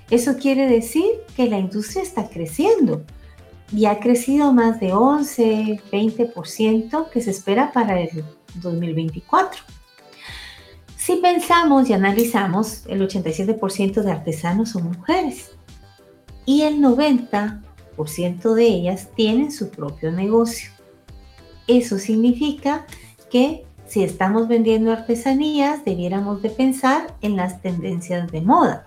Eso 0.10 0.36
quiere 0.36 0.68
decir 0.68 1.06
que 1.38 1.50
la 1.50 1.60
industria 1.60 2.04
está 2.04 2.27
creciendo 2.27 3.06
y 3.72 3.86
ha 3.86 4.01
crecido 4.01 4.51
más 4.51 4.82
de 4.82 4.92
11, 4.92 5.82
20% 5.94 7.10
que 7.10 7.22
se 7.22 7.32
espera 7.32 7.72
para 7.72 8.01
el 8.01 8.25
2024. 8.56 9.62
Si 10.98 11.16
pensamos 11.16 11.89
y 11.89 11.94
analizamos, 11.94 12.86
el 12.88 13.00
87% 13.00 14.01
de 14.01 14.12
artesanos 14.12 14.72
son 14.72 14.92
mujeres 14.92 15.51
y 16.46 16.63
el 16.63 16.82
90% 16.82 17.66
de 17.98 18.66
ellas 18.66 19.10
tienen 19.16 19.51
su 19.51 19.70
propio 19.70 20.12
negocio. 20.12 20.72
Eso 21.68 21.98
significa 21.98 22.86
que 23.30 23.66
si 23.88 24.04
estamos 24.04 24.48
vendiendo 24.48 24.92
artesanías, 24.92 25.84
debiéramos 25.86 26.42
de 26.42 26.50
pensar 26.50 27.16
en 27.22 27.36
las 27.36 27.62
tendencias 27.62 28.32
de 28.32 28.42
moda 28.42 28.86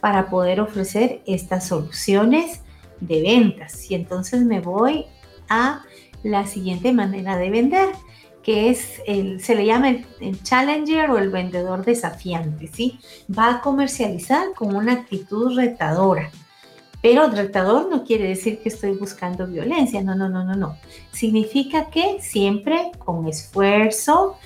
para 0.00 0.28
poder 0.28 0.60
ofrecer 0.60 1.22
estas 1.26 1.66
soluciones 1.66 2.60
de 3.00 3.22
ventas. 3.22 3.90
Y 3.90 3.94
entonces 3.94 4.42
me 4.44 4.60
voy 4.60 5.06
a 5.48 5.82
la 6.22 6.46
siguiente 6.46 6.92
manera 6.92 7.36
de 7.36 7.50
vender, 7.50 7.88
que 8.42 8.70
es 8.70 9.00
el, 9.06 9.40
se 9.40 9.54
le 9.54 9.64
llama 9.64 9.90
el, 9.90 10.06
el, 10.20 10.42
challenger 10.42 11.10
o 11.10 11.18
el 11.18 11.30
vendedor 11.30 11.84
desafiante, 11.84 12.66
¿sí? 12.66 12.98
Va 13.30 13.56
a 13.56 13.60
comercializar 13.60 14.52
con 14.54 14.74
una 14.74 14.92
actitud 14.92 15.56
retadora. 15.56 16.30
Pero 17.02 17.28
retador 17.28 17.90
no 17.90 18.04
quiere 18.04 18.28
decir 18.28 18.60
que 18.60 18.68
estoy 18.68 18.92
buscando 18.92 19.48
violencia, 19.48 20.02
no, 20.02 20.14
no, 20.14 20.28
no, 20.28 20.44
no, 20.44 20.54
no. 20.54 20.76
Significa 21.10 21.90
que 21.90 22.18
siempre 22.20 22.92
con 22.98 23.26
esfuerzo 23.26 24.36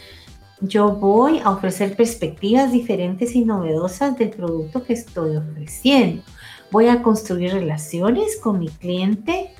yo 0.62 0.92
voy 0.92 1.40
a 1.40 1.50
ofrecer 1.50 1.94
perspectivas 1.96 2.72
diferentes 2.72 3.34
y 3.34 3.44
novedosas 3.44 4.16
del 4.16 4.30
producto 4.30 4.82
que 4.82 4.94
estoy 4.94 5.36
ofreciendo. 5.36 6.22
Voy 6.70 6.88
a 6.88 7.02
construir 7.02 7.52
relaciones 7.52 8.38
con 8.40 8.58
mi 8.58 8.68
cliente, 8.68 9.50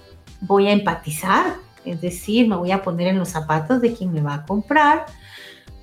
voy 0.41 0.69
a 0.69 0.73
empatizar, 0.73 1.57
es 1.85 2.01
decir, 2.01 2.49
me 2.49 2.57
voy 2.57 2.71
a 2.71 2.83
poner 2.83 3.09
en 3.09 3.19
los 3.19 3.29
zapatos 3.29 3.83
de 3.83 3.93
quien 3.93 4.13
me 4.13 4.23
va 4.23 4.35
a 4.35 4.47
comprar 4.47 5.05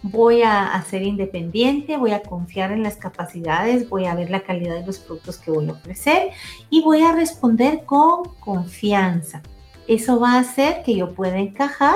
voy 0.04 0.44
a, 0.44 0.84
ser 0.90 1.02
independiente, 1.02 1.98
voy 1.98 2.12
a 2.12 2.22
confiar 2.22 2.72
en 2.72 2.84
las 2.84 2.98
capacidades, 2.98 3.90
voy 3.90 4.06
a 4.06 4.16
ver 4.16 4.30
la 4.30 4.44
calidad 4.44 4.76
de 4.76 4.86
los 4.86 5.00
productos 5.00 5.38
que 5.38 5.50
voy 5.50 5.68
a 5.70 5.72
ofrecer 5.72 6.32
y 6.70 6.82
voy 6.82 7.04
a 7.04 7.14
responder 7.14 7.86
con 7.86 8.26
confianza. 8.40 9.42
Eso 9.88 10.20
va 10.20 10.34
a 10.34 10.40
hacer 10.40 10.84
que 10.84 10.96
yo 10.96 11.14
pueda 11.14 11.38
encajar 11.38 11.96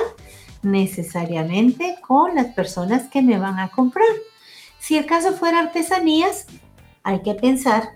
necesariamente 0.61 1.97
con 2.05 2.33
las 2.35 2.47
personas 2.47 3.09
que 3.09 3.21
me 3.21 3.37
van 3.37 3.59
a 3.59 3.69
comprar. 3.69 4.07
Si 4.79 4.97
el 4.97 5.05
caso 5.05 5.33
fuera 5.33 5.59
artesanías, 5.59 6.47
hay 7.03 7.21
que 7.21 7.35
pensar 7.35 7.89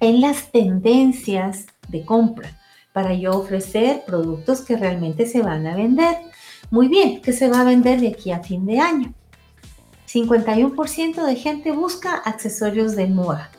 en 0.00 0.20
las 0.20 0.50
tendencias 0.50 1.66
de 1.88 2.04
compra 2.04 2.58
para 2.92 3.14
yo 3.14 3.38
ofrecer 3.38 4.02
productos 4.04 4.62
que 4.62 4.76
realmente 4.76 5.26
se 5.26 5.42
van 5.42 5.66
a 5.66 5.76
vender. 5.76 6.16
Muy 6.72 6.88
bien, 6.88 7.20
¿qué 7.20 7.34
se 7.34 7.50
va 7.50 7.60
a 7.60 7.64
vender 7.64 8.00
de 8.00 8.08
aquí 8.08 8.32
a 8.32 8.42
fin 8.42 8.64
de 8.64 8.78
año? 8.78 9.12
51% 10.10 11.22
de 11.22 11.36
gente 11.36 11.70
busca 11.70 12.14
accesorios 12.14 12.96
de 12.96 13.08
moda. 13.08 13.50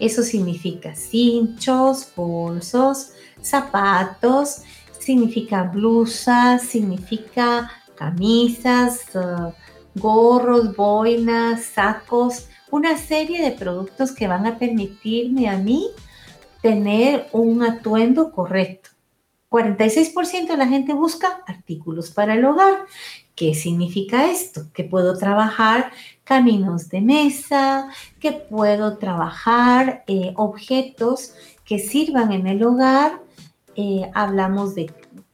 Eso 0.00 0.24
significa 0.24 0.96
cinchos, 0.96 2.08
bolsos, 2.16 3.12
zapatos, 3.40 4.62
significa 4.98 5.62
blusas, 5.62 6.62
significa 6.62 7.70
camisas, 7.94 9.14
uh, 9.14 9.52
gorros, 9.94 10.74
boinas, 10.74 11.66
sacos, 11.66 12.48
una 12.72 12.98
serie 12.98 13.44
de 13.44 13.52
productos 13.52 14.10
que 14.10 14.26
van 14.26 14.44
a 14.44 14.58
permitirme 14.58 15.48
a 15.48 15.56
mí 15.56 15.90
tener 16.62 17.28
un 17.30 17.62
atuendo 17.62 18.32
correcto. 18.32 18.95
46% 19.56 20.48
de 20.48 20.56
la 20.56 20.66
gente 20.66 20.92
busca 20.92 21.40
artículos 21.46 22.10
para 22.10 22.34
el 22.34 22.44
hogar. 22.44 22.84
¿Qué 23.34 23.54
significa 23.54 24.30
esto? 24.30 24.66
Que 24.74 24.84
puedo 24.84 25.16
trabajar 25.16 25.92
caminos 26.24 26.88
de 26.90 27.00
mesa, 27.00 27.88
que 28.20 28.32
puedo 28.32 28.98
trabajar 28.98 30.04
eh, 30.06 30.32
objetos 30.36 31.32
que 31.64 31.78
sirvan 31.78 32.32
en 32.32 32.46
el 32.46 32.62
hogar. 32.64 33.22
Eh, 33.76 34.10
hablamos 34.14 34.74
de 34.74 34.92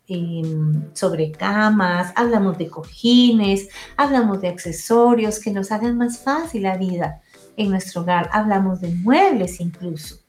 em, 0.09 0.95
sobre 0.95 1.33
camas, 1.33 2.13
hablamos 2.15 2.59
de 2.59 2.69
cojines, 2.69 3.69
hablamos 3.97 4.41
de 4.41 4.49
accesorios 4.49 5.41
que 5.41 5.53
nos 5.53 5.73
hagan 5.73 5.97
más 5.97 6.19
fácil 6.19 6.63
la 6.63 6.77
vida 6.77 7.23
en 7.57 7.71
nuestro 7.71 8.03
hogar, 8.03 8.29
hablamos 8.33 8.81
de 8.81 8.95
muebles 8.95 9.61
incluso. 9.61 10.22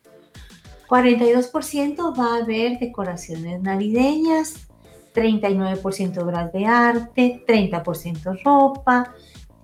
42% 0.93 2.15
va 2.15 2.35
a 2.35 2.43
haber 2.43 2.77
decoraciones 2.77 3.59
navideñas, 3.63 4.67
39% 5.15 6.19
obras 6.19 6.53
de 6.53 6.67
arte, 6.67 7.43
30% 7.47 8.43
ropa 8.43 9.15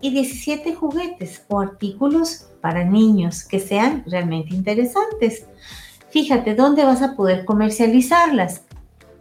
y 0.02 0.10
17 0.10 0.74
juguetes 0.74 1.46
o 1.48 1.60
artículos 1.60 2.48
para 2.62 2.84
niños 2.84 3.44
que 3.44 3.60
sean 3.60 4.04
realmente 4.08 4.56
interesantes. 4.56 5.46
Fíjate 6.10 6.56
dónde 6.56 6.84
vas 6.84 7.04
a 7.04 7.16
poder 7.16 7.46
comercializarlas. 7.46 8.64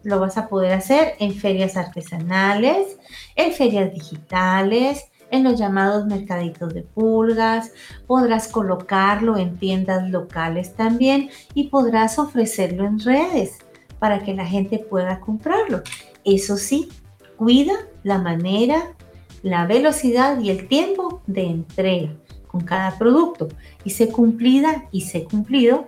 Lo 0.02 0.18
vas 0.18 0.38
a 0.38 0.48
poder 0.48 0.72
hacer 0.72 1.14
en 1.18 1.34
ferias 1.34 1.76
artesanales, 1.76 2.96
en 3.36 3.52
ferias 3.52 3.92
digitales, 3.92 5.04
en 5.30 5.44
los 5.44 5.58
llamados 5.58 6.06
mercaditos 6.06 6.72
de 6.74 6.82
pulgas, 6.82 7.72
podrás 8.06 8.48
colocarlo 8.48 9.36
en 9.36 9.58
tiendas 9.58 10.10
locales 10.10 10.74
también 10.74 11.30
y 11.54 11.68
podrás 11.68 12.18
ofrecerlo 12.18 12.86
en 12.86 12.98
redes 13.00 13.58
para 13.98 14.22
que 14.22 14.34
la 14.34 14.46
gente 14.46 14.78
pueda 14.78 15.20
comprarlo. 15.20 15.82
Eso 16.24 16.56
sí, 16.56 16.88
cuida 17.36 17.74
la 18.02 18.18
manera, 18.18 18.94
la 19.42 19.66
velocidad 19.66 20.40
y 20.40 20.50
el 20.50 20.68
tiempo 20.68 21.22
de 21.26 21.46
entrega 21.46 22.12
con 22.46 22.62
cada 22.62 22.96
producto 22.98 23.48
y 23.84 23.90
sé 23.90 24.08
cumplida 24.08 24.88
y 24.90 25.02
sé 25.02 25.24
cumplido 25.24 25.86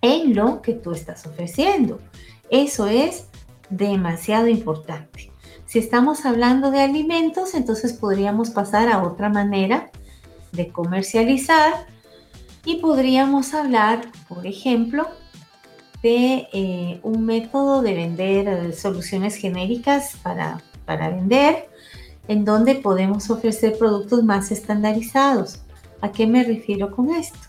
en 0.00 0.34
lo 0.34 0.62
que 0.62 0.74
tú 0.74 0.92
estás 0.92 1.26
ofreciendo. 1.26 2.00
Eso 2.50 2.86
es 2.86 3.28
demasiado 3.70 4.48
importante. 4.48 5.31
Si 5.72 5.78
estamos 5.78 6.26
hablando 6.26 6.70
de 6.70 6.82
alimentos, 6.82 7.54
entonces 7.54 7.94
podríamos 7.94 8.50
pasar 8.50 8.90
a 8.90 9.02
otra 9.02 9.30
manera 9.30 9.90
de 10.52 10.68
comercializar 10.68 11.86
y 12.66 12.76
podríamos 12.76 13.54
hablar, 13.54 14.02
por 14.28 14.46
ejemplo, 14.46 15.08
de 16.02 16.46
eh, 16.52 17.00
un 17.02 17.24
método 17.24 17.80
de 17.80 17.94
vender 17.94 18.48
eh, 18.48 18.72
soluciones 18.74 19.36
genéricas 19.36 20.16
para, 20.22 20.60
para 20.84 21.08
vender, 21.08 21.70
en 22.28 22.44
donde 22.44 22.74
podemos 22.74 23.30
ofrecer 23.30 23.78
productos 23.78 24.22
más 24.24 24.50
estandarizados. 24.52 25.62
¿A 26.02 26.12
qué 26.12 26.26
me 26.26 26.44
refiero 26.44 26.94
con 26.94 27.14
esto? 27.14 27.48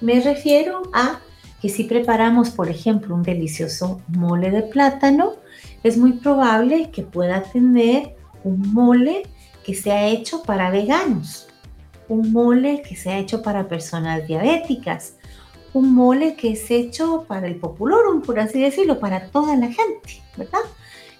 Me 0.00 0.20
refiero 0.20 0.82
a 0.94 1.18
que 1.60 1.68
si 1.68 1.82
preparamos, 1.82 2.50
por 2.50 2.68
ejemplo, 2.68 3.16
un 3.16 3.24
delicioso 3.24 4.00
mole 4.06 4.52
de 4.52 4.62
plátano, 4.62 5.41
es 5.82 5.96
muy 5.96 6.12
probable 6.14 6.90
que 6.90 7.02
pueda 7.02 7.42
tener 7.42 8.16
un 8.44 8.72
mole 8.72 9.22
que 9.64 9.74
sea 9.74 10.08
hecho 10.08 10.42
para 10.42 10.70
veganos, 10.70 11.48
un 12.08 12.32
mole 12.32 12.82
que 12.82 12.96
sea 12.96 13.18
hecho 13.18 13.42
para 13.42 13.68
personas 13.68 14.26
diabéticas, 14.26 15.16
un 15.72 15.94
mole 15.94 16.34
que 16.34 16.52
es 16.52 16.70
hecho 16.70 17.24
para 17.26 17.46
el 17.46 17.56
populorum, 17.56 18.22
por 18.22 18.38
así 18.38 18.60
decirlo, 18.60 18.98
para 18.98 19.28
toda 19.28 19.56
la 19.56 19.68
gente, 19.68 20.22
¿verdad? 20.36 20.60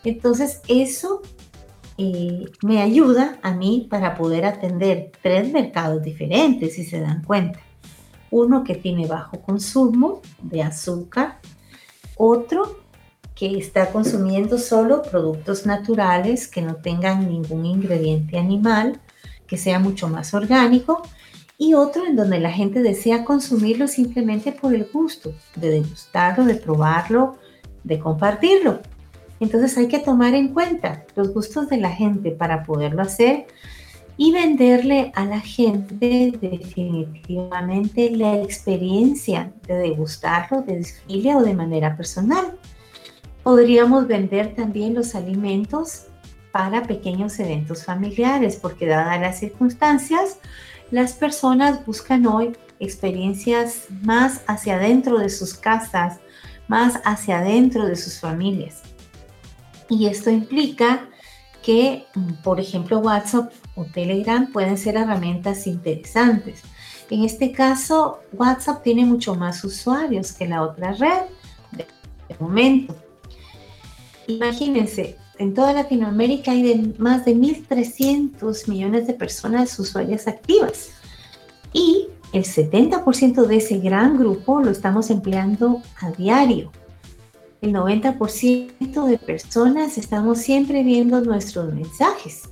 Entonces 0.05 0.61
eso 0.69 1.23
eh, 1.97 2.45
me 2.63 2.83
ayuda 2.83 3.39
a 3.43 3.53
mí 3.53 3.87
para 3.89 4.15
poder 4.15 4.45
atender 4.45 5.13
tres 5.23 5.51
mercados 5.53 6.03
diferentes, 6.03 6.75
si 6.75 6.85
se 6.85 7.01
dan 7.01 7.23
cuenta. 7.23 7.61
Uno 8.31 8.65
que 8.65 8.75
tiene 8.75 9.07
bajo 9.07 9.41
consumo 9.41 10.21
de 10.43 10.63
azúcar, 10.63 11.39
otro 12.17 12.82
que 13.43 13.59
está 13.59 13.91
consumiendo 13.91 14.57
solo 14.57 15.03
productos 15.03 15.67
naturales 15.67 16.47
que 16.47 16.63
no 16.63 16.77
tengan 16.77 17.29
ningún 17.29 17.67
ingrediente 17.67 18.39
animal, 18.39 19.01
que 19.49 19.59
sea 19.59 19.81
mucho 19.81 20.07
más 20.07 20.33
orgánico, 20.33 21.03
y 21.59 21.75
otro 21.75 22.07
en 22.07 22.15
donde 22.15 22.39
la 22.39 22.53
gente 22.53 22.83
desea 22.83 23.25
consumirlo 23.25 23.89
simplemente 23.89 24.53
por 24.53 24.73
el 24.73 24.85
gusto 24.85 25.35
de 25.57 25.71
degustarlo, 25.71 26.45
de 26.45 26.55
probarlo, 26.55 27.37
de 27.83 27.99
compartirlo. 27.99 28.81
Entonces 29.41 29.77
hay 29.77 29.89
que 29.89 29.99
tomar 29.99 30.35
en 30.35 30.55
cuenta 30.55 31.05
los 31.17 31.35
gustos 31.35 31.69
de 31.69 31.79
la 31.79 31.91
gente 31.91 32.31
para 32.31 32.63
poderlo 32.63 33.03
hacer 33.03 33.49
y 34.17 34.31
venderle 34.31 35.11
a 35.17 35.25
la 35.25 35.41
gente 35.41 36.33
definitivamente 36.41 38.09
la 38.11 38.41
experiencia 38.41 39.53
de 39.67 39.75
degustarlo 39.79 40.63
de 40.63 40.85
familia 40.85 41.39
o 41.39 41.43
de 41.43 41.55
manera 41.55 41.97
personal. 41.97 42.57
Podríamos 43.43 44.07
vender 44.07 44.55
también 44.55 44.95
los 44.95 45.15
alimentos 45.15 46.07
para 46.53 46.83
pequeños 46.83 47.39
eventos 47.39 47.85
familiares, 47.85 48.57
porque 48.57 48.87
dadas 48.87 49.21
las 49.21 49.39
circunstancias, 49.39 50.39
las 50.91 51.15
personas 51.15 51.85
buscan 51.87 52.27
hoy 52.27 52.57
experiencias 52.79 53.87
más 54.03 54.43
hacia 54.47 54.77
adentro 54.77 55.19
de 55.19 55.31
sus 55.31 55.55
casas, 55.55 56.19
más 56.69 57.01
hacia 57.05 57.39
adentro 57.39 57.87
de 57.87 57.97
sus 57.97 58.21
familias. 58.21 58.83
Y 59.89 60.07
esto 60.07 60.31
implica 60.31 61.09
que, 61.63 62.05
por 62.43 62.61
ejemplo, 62.61 62.99
WhatsApp 62.99 63.53
o 63.75 63.85
Telegram 63.85 64.51
pueden 64.53 64.77
ser 64.77 64.97
herramientas 64.97 65.67
interesantes. 65.67 66.63
En 67.09 67.25
este 67.25 67.53
caso, 67.53 68.21
WhatsApp 68.33 68.83
tiene 68.83 69.05
mucho 69.05 69.35
más 69.35 69.63
usuarios 69.65 70.33
que 70.33 70.49
la 70.49 70.63
otra 70.63 70.93
red 70.93 71.23
de, 71.73 71.87
momento. 72.41 72.97
Imagínense, 74.27 75.17
en 75.39 75.55
toda 75.55 75.73
Latinoamérica 75.73 76.53
hay 76.53 76.95
más 76.99 77.25
de 77.25 77.35
1.300 77.35 78.69
millones 78.69 79.07
de 79.07 79.15
personas 79.15 79.79
usuarias 79.79 80.29
activas 80.29 80.91
y 81.73 82.09
el 82.33 82.45
70% 82.45 83.47
de 83.47 83.57
ese 83.57 83.79
gran 83.79 84.19
grupo 84.19 84.61
lo 84.61 84.71
estamos 84.71 85.11
empleando 85.11 85.83
a 86.01 86.11
diario 86.11 86.71
el 87.63 87.73
90% 87.73 89.07
de 89.07 89.19
personas 89.19 89.97
estamos 89.97 90.39
siempre 90.39 90.83
viendo 90.83 91.21
nuestros 91.21 91.73
mensajes 91.73 92.43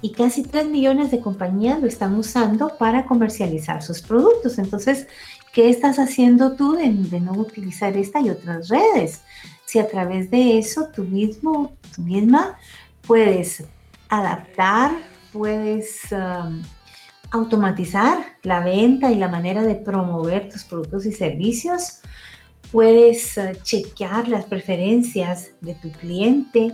y 0.00 0.10
casi 0.10 0.42
3 0.42 0.66
millones 0.68 1.12
de 1.12 1.20
compañías 1.20 1.80
lo 1.80 1.86
están 1.86 2.16
usando 2.16 2.76
para 2.76 3.06
comercializar 3.06 3.84
sus 3.84 4.02
productos. 4.02 4.58
Entonces, 4.58 5.06
¿qué 5.52 5.70
estás 5.70 6.00
haciendo 6.00 6.56
tú 6.56 6.72
de, 6.72 6.88
no 7.20 7.32
utilizar 7.34 7.96
esta 7.96 8.20
y 8.20 8.30
otras 8.30 8.68
redes? 8.68 9.20
Si 9.72 9.78
a 9.78 9.88
través 9.88 10.30
de 10.30 10.58
eso 10.58 10.90
tú 10.94 11.02
mismo, 11.02 11.72
tú 11.96 12.02
misma, 12.02 12.58
puedes 13.06 13.64
adaptar, 14.10 14.90
puedes 15.32 16.12
um, 16.12 16.62
automatizar 17.30 18.18
la 18.42 18.60
venta 18.60 19.10
y 19.10 19.14
la 19.14 19.28
manera 19.28 19.62
de 19.62 19.76
promover 19.76 20.50
tus 20.50 20.64
productos 20.64 21.06
y 21.06 21.12
servicios, 21.12 22.00
puedes 22.70 23.38
eh, 23.38 23.58
chequear 23.62 24.28
las 24.28 24.44
preferencias 24.44 25.52
de 25.62 25.74
tu 25.76 25.90
cliente, 25.90 26.72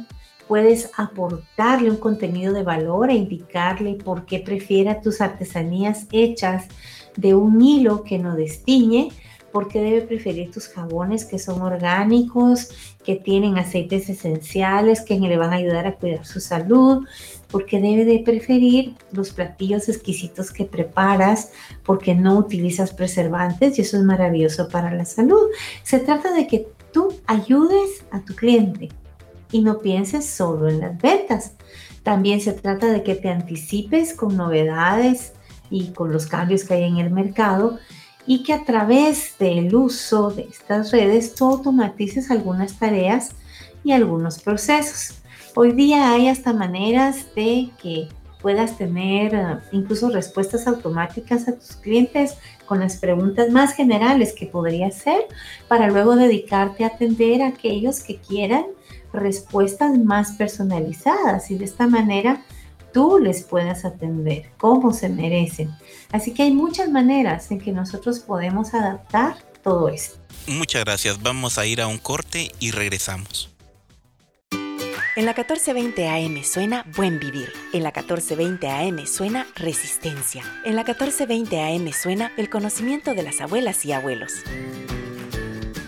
puedes 0.49 0.91
aportarle 0.97 1.93
un 1.93 1.99
contenido 1.99 2.53
de 2.53 2.65
valor 2.65 3.11
e 3.11 3.15
indicarle 3.15 3.95
por 3.95 4.27
qué 4.27 4.41
prefiera 4.41 5.01
tus 5.01 5.21
artesanías 5.21 6.09
hechas 6.11 6.67
de 7.17 7.37
un 7.37 7.63
hilo 7.63 8.03
que 8.03 8.19
no 8.19 8.35
destiñe, 8.35 9.11
por 9.59 9.67
qué 9.67 9.81
debe 9.81 10.03
preferir 10.03 10.53
tus 10.53 10.69
jabones 10.69 11.25
que 11.25 11.37
son 11.37 11.63
orgánicos, 11.63 12.69
que 13.03 13.17
tienen 13.17 13.59
aceites 13.59 14.09
esenciales 14.09 15.01
que 15.01 15.19
le 15.19 15.37
van 15.37 15.53
a 15.53 15.57
ayudar 15.57 15.85
a 15.85 15.97
cuidar 15.97 16.25
su 16.25 16.39
salud, 16.39 17.05
porque 17.51 17.81
debe 17.81 18.05
de 18.05 18.21
preferir 18.21 18.95
los 19.11 19.31
platillos 19.31 19.89
exquisitos 19.89 20.53
que 20.53 20.65
preparas, 20.65 21.51
porque 21.83 22.15
no 22.15 22.39
utilizas 22.39 22.93
preservantes 22.93 23.77
y 23.77 23.83
eso 23.83 23.97
es 23.97 24.05
maravilloso 24.05 24.69
para 24.69 24.95
la 24.95 25.05
salud. 25.05 25.49
Se 25.83 25.99
trata 25.99 26.33
de 26.33 26.47
que 26.47 26.69
tú 26.93 27.13
ayudes 27.27 28.05
a 28.13 28.21
tu 28.21 28.37
cliente 28.37 28.91
y 29.51 29.63
no 29.63 29.81
pienses 29.81 30.25
solo 30.25 30.69
en 30.69 30.79
las 30.79 30.97
ventas. 31.03 31.55
También 32.05 32.41
se 32.41 32.53
trata 32.53 32.93
de 32.93 33.03
que 33.03 33.17
te 33.17 33.29
anticipes 33.29 34.15
con 34.15 34.37
novedades 34.37 35.33
y 35.69 35.89
con 35.89 36.13
los 36.13 36.29
cambios 36.29 36.63
que 36.63 36.75
hay 36.75 36.85
en 36.85 36.99
el 36.99 37.11
mercado 37.11 37.81
y 38.29 38.43
que 38.43 38.53
a 38.53 38.63
través 38.63 39.37
del 39.39 39.75
uso 39.75 40.31
de 40.31 40.43
estas 40.43 40.93
redes 40.93 41.35
tú 41.35 41.47
automatices 41.47 42.31
algunas 42.31 42.79
tareas 42.79 43.31
y 43.83 43.93
algunos 43.93 44.39
procesos. 44.39 45.19
Hoy 45.57 45.73
día 45.73 46.13
hay 46.13 46.29
hasta 46.29 46.53
maneras 46.53 47.35
de 47.35 47.71
que 47.83 48.07
puedas 48.43 48.77
tener 48.77 49.35
eh, 49.35 49.59
incluso 49.73 50.11
respuestas 50.11 50.67
automáticas 50.67 51.49
a 51.49 51.55
tus 51.55 51.77
clientes 51.77 52.37
con 52.67 52.81
las 52.81 52.99
preguntas 52.99 53.51
más 53.51 53.73
generales 53.73 54.35
que 54.35 54.47
podría 54.47 54.89
hacer 54.89 55.23
para 55.67 55.89
luego 55.89 56.15
dedicarte 56.15 56.85
a 56.85 56.89
atender 56.89 57.41
a 57.41 57.49
aquellos 57.49 58.01
que 58.01 58.19
quieran 58.19 58.67
respuestas 59.11 59.99
más 59.99 60.33
personalizadas 60.33 61.51
y 61.51 61.57
de 61.57 61.65
esta 61.65 61.87
manera 61.87 62.43
tú 62.93 63.19
les 63.19 63.43
puedas 63.43 63.87
atender 63.87 64.51
como 64.59 64.93
se 64.93 65.09
merecen. 65.09 65.71
Así 66.13 66.33
que 66.33 66.43
hay 66.43 66.53
muchas 66.53 66.89
maneras 66.89 67.51
en 67.51 67.59
que 67.59 67.73
nosotros 67.73 68.21
podemos 68.21 68.75
adaptar 68.75 69.37
todo 69.63 69.89
esto. 69.89 70.19
Muchas 70.47 70.85
gracias. 70.85 71.23
Vamos 71.23 71.59
a 71.59 71.67
ir 71.67 71.81
a 71.81 71.87
un 71.87 71.99
corte 71.99 72.51
y 72.59 72.71
regresamos. 72.71 73.51
En 75.19 75.27
la 75.27 75.33
1420 75.33 76.09
AM 76.09 76.45
suena 76.45 76.85
Buen 76.97 77.19
Vivir. 77.19 77.53
En 77.73 77.83
la 77.83 77.89
1420 77.89 78.69
AM 78.69 79.05
suena 79.05 79.49
Resistencia. 79.57 80.45
En 80.65 80.77
la 80.77 80.85
1420 80.85 81.61
AM 81.61 81.93
suena 81.93 82.31
el 82.37 82.49
conocimiento 82.49 83.15
de 83.15 83.25
las 83.25 83.41
abuelas 83.41 83.85
y 83.85 83.93
abuelos. 83.93 84.33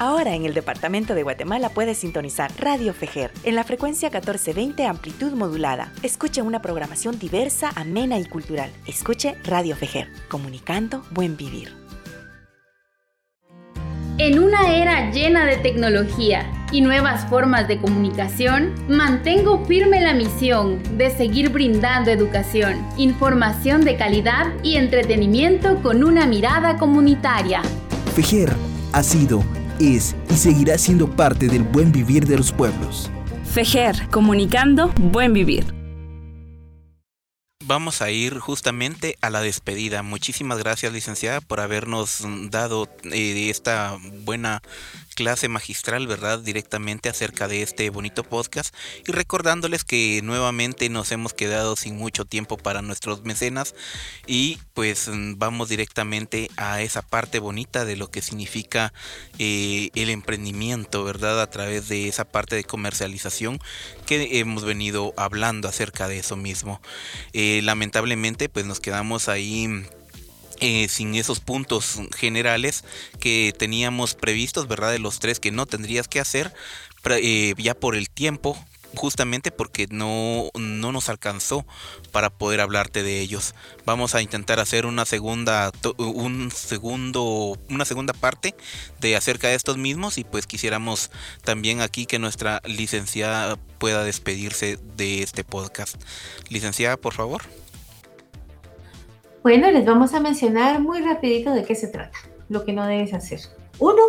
Ahora 0.00 0.34
en 0.34 0.46
el 0.46 0.54
departamento 0.54 1.14
de 1.14 1.22
Guatemala 1.22 1.68
puedes 1.68 1.98
sintonizar 1.98 2.50
Radio 2.58 2.94
Fejer 2.94 3.30
en 3.44 3.54
la 3.54 3.64
frecuencia 3.64 4.08
1420 4.08 4.86
amplitud 4.86 5.32
modulada. 5.32 5.92
Escuche 6.02 6.40
una 6.40 6.62
programación 6.62 7.18
diversa, 7.18 7.70
amena 7.76 8.18
y 8.18 8.24
cultural. 8.24 8.70
Escuche 8.86 9.34
Radio 9.44 9.76
Fejer, 9.76 10.08
comunicando 10.30 11.02
buen 11.10 11.36
vivir. 11.36 11.76
En 14.16 14.38
una 14.38 14.74
era 14.74 15.10
llena 15.10 15.44
de 15.44 15.58
tecnología 15.58 16.50
y 16.72 16.80
nuevas 16.80 17.28
formas 17.28 17.68
de 17.68 17.78
comunicación, 17.78 18.72
mantengo 18.88 19.66
firme 19.66 20.00
la 20.00 20.14
misión 20.14 20.82
de 20.96 21.10
seguir 21.10 21.50
brindando 21.50 22.10
educación, 22.10 22.88
información 22.96 23.84
de 23.84 23.98
calidad 23.98 24.46
y 24.62 24.76
entretenimiento 24.76 25.82
con 25.82 26.02
una 26.02 26.26
mirada 26.26 26.78
comunitaria. 26.78 27.60
Fejer 28.14 28.50
ha 28.92 29.02
sido, 29.02 29.44
es 29.80 30.14
y 30.30 30.34
seguirá 30.34 30.78
siendo 30.78 31.10
parte 31.10 31.48
del 31.48 31.62
buen 31.64 31.90
vivir 31.90 32.26
de 32.26 32.36
los 32.36 32.52
pueblos. 32.52 33.10
Fejer, 33.44 34.08
comunicando 34.10 34.92
buen 34.96 35.32
vivir 35.32 35.80
vamos 37.70 38.02
a 38.02 38.10
ir 38.10 38.40
justamente 38.40 39.16
a 39.20 39.30
la 39.30 39.42
despedida. 39.42 40.02
Muchísimas 40.02 40.58
gracias, 40.58 40.92
licenciada, 40.92 41.40
por 41.40 41.60
habernos 41.60 42.26
dado 42.50 42.88
eh, 43.12 43.48
esta 43.48 43.96
buena 44.24 44.60
clase 45.20 45.48
magistral, 45.48 46.06
¿verdad? 46.06 46.38
Directamente 46.38 47.10
acerca 47.10 47.46
de 47.46 47.60
este 47.60 47.90
bonito 47.90 48.24
podcast 48.24 48.74
y 49.06 49.12
recordándoles 49.12 49.84
que 49.84 50.22
nuevamente 50.24 50.88
nos 50.88 51.12
hemos 51.12 51.34
quedado 51.34 51.76
sin 51.76 51.98
mucho 51.98 52.24
tiempo 52.24 52.56
para 52.56 52.80
nuestros 52.80 53.22
mecenas 53.22 53.74
y 54.26 54.58
pues 54.72 55.10
vamos 55.12 55.68
directamente 55.68 56.50
a 56.56 56.80
esa 56.80 57.02
parte 57.02 57.38
bonita 57.38 57.84
de 57.84 57.96
lo 57.96 58.10
que 58.10 58.22
significa 58.22 58.94
eh, 59.38 59.90
el 59.94 60.08
emprendimiento, 60.08 61.04
¿verdad? 61.04 61.42
A 61.42 61.50
través 61.50 61.90
de 61.90 62.08
esa 62.08 62.24
parte 62.24 62.56
de 62.56 62.64
comercialización 62.64 63.60
que 64.06 64.38
hemos 64.40 64.64
venido 64.64 65.12
hablando 65.18 65.68
acerca 65.68 66.08
de 66.08 66.16
eso 66.16 66.38
mismo. 66.38 66.80
Eh, 67.34 67.60
lamentablemente 67.62 68.48
pues 68.48 68.64
nos 68.64 68.80
quedamos 68.80 69.28
ahí 69.28 69.84
eh, 70.60 70.88
sin 70.88 71.14
esos 71.14 71.40
puntos 71.40 72.00
generales 72.16 72.84
que 73.18 73.54
teníamos 73.56 74.14
previstos, 74.14 74.68
¿verdad? 74.68 74.92
De 74.92 74.98
los 74.98 75.18
tres 75.18 75.40
que 75.40 75.50
no 75.50 75.66
tendrías 75.66 76.08
que 76.08 76.20
hacer, 76.20 76.52
eh, 77.04 77.54
ya 77.56 77.74
por 77.74 77.96
el 77.96 78.10
tiempo, 78.10 78.56
justamente 78.94 79.50
porque 79.50 79.86
no, 79.90 80.50
no 80.54 80.92
nos 80.92 81.08
alcanzó 81.08 81.64
para 82.12 82.30
poder 82.30 82.60
hablarte 82.60 83.02
de 83.02 83.20
ellos. 83.20 83.54
Vamos 83.86 84.14
a 84.14 84.22
intentar 84.22 84.60
hacer 84.60 84.86
una 84.86 85.04
segunda, 85.04 85.72
un 85.96 86.50
segundo, 86.50 87.58
una 87.68 87.84
segunda 87.84 88.12
parte 88.12 88.54
de 89.00 89.16
acerca 89.16 89.48
de 89.48 89.54
estos 89.54 89.76
mismos 89.76 90.18
y 90.18 90.24
pues 90.24 90.46
quisiéramos 90.46 91.10
también 91.42 91.80
aquí 91.80 92.06
que 92.06 92.18
nuestra 92.18 92.60
licenciada 92.64 93.56
pueda 93.78 94.04
despedirse 94.04 94.78
de 94.96 95.22
este 95.22 95.44
podcast. 95.44 95.96
Licenciada, 96.48 96.96
por 96.96 97.14
favor. 97.14 97.42
Bueno, 99.42 99.70
les 99.70 99.86
vamos 99.86 100.12
a 100.12 100.20
mencionar 100.20 100.80
muy 100.82 101.00
rapidito 101.00 101.52
de 101.52 101.64
qué 101.64 101.74
se 101.74 101.88
trata, 101.88 102.18
lo 102.50 102.66
que 102.66 102.74
no 102.74 102.86
debes 102.86 103.14
hacer. 103.14 103.40
Uno, 103.78 104.02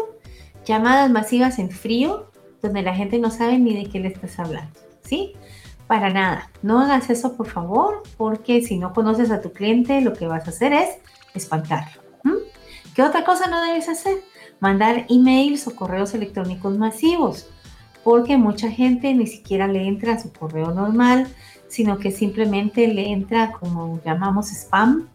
llamadas 0.66 1.10
masivas 1.10 1.58
en 1.58 1.72
frío, 1.72 2.28
donde 2.62 2.82
la 2.82 2.94
gente 2.94 3.18
no 3.18 3.32
sabe 3.32 3.58
ni 3.58 3.74
de 3.74 3.90
qué 3.90 4.02
le 4.02 4.10
estás 4.10 4.38
hablando, 4.40 4.78
¿sí? 5.04 5.32
Para 5.88 6.10
nada, 6.10 6.52
no 6.62 6.82
hagas 6.82 7.10
eso 7.10 7.38
por 7.38 7.48
favor, 7.48 8.04
porque 8.18 8.62
si 8.62 8.78
no 8.78 8.92
conoces 8.92 9.32
a 9.32 9.40
tu 9.40 9.54
cliente, 9.54 10.02
lo 10.02 10.12
que 10.12 10.28
vas 10.28 10.48
a 10.48 10.50
hacer 10.50 10.74
es 10.74 10.98
espantarlo. 11.34 12.02
¿Qué 12.94 13.02
otra 13.02 13.24
cosa 13.24 13.48
no 13.48 13.62
debes 13.64 13.88
hacer? 13.88 14.18
Mandar 14.60 15.06
emails 15.08 15.66
o 15.66 15.74
correos 15.74 16.14
electrónicos 16.14 16.78
masivos, 16.78 17.48
porque 18.04 18.36
mucha 18.36 18.70
gente 18.70 19.14
ni 19.14 19.28
siquiera 19.28 19.68
le 19.68 19.88
entra 19.88 20.16
a 20.16 20.20
su 20.20 20.34
correo 20.34 20.74
normal, 20.74 21.30
sino 21.70 22.00
que 22.00 22.12
simplemente 22.12 22.86
le 22.90 23.14
entra 23.14 23.54
como 23.54 24.02
llamamos 24.04 24.52
spam 24.52 25.08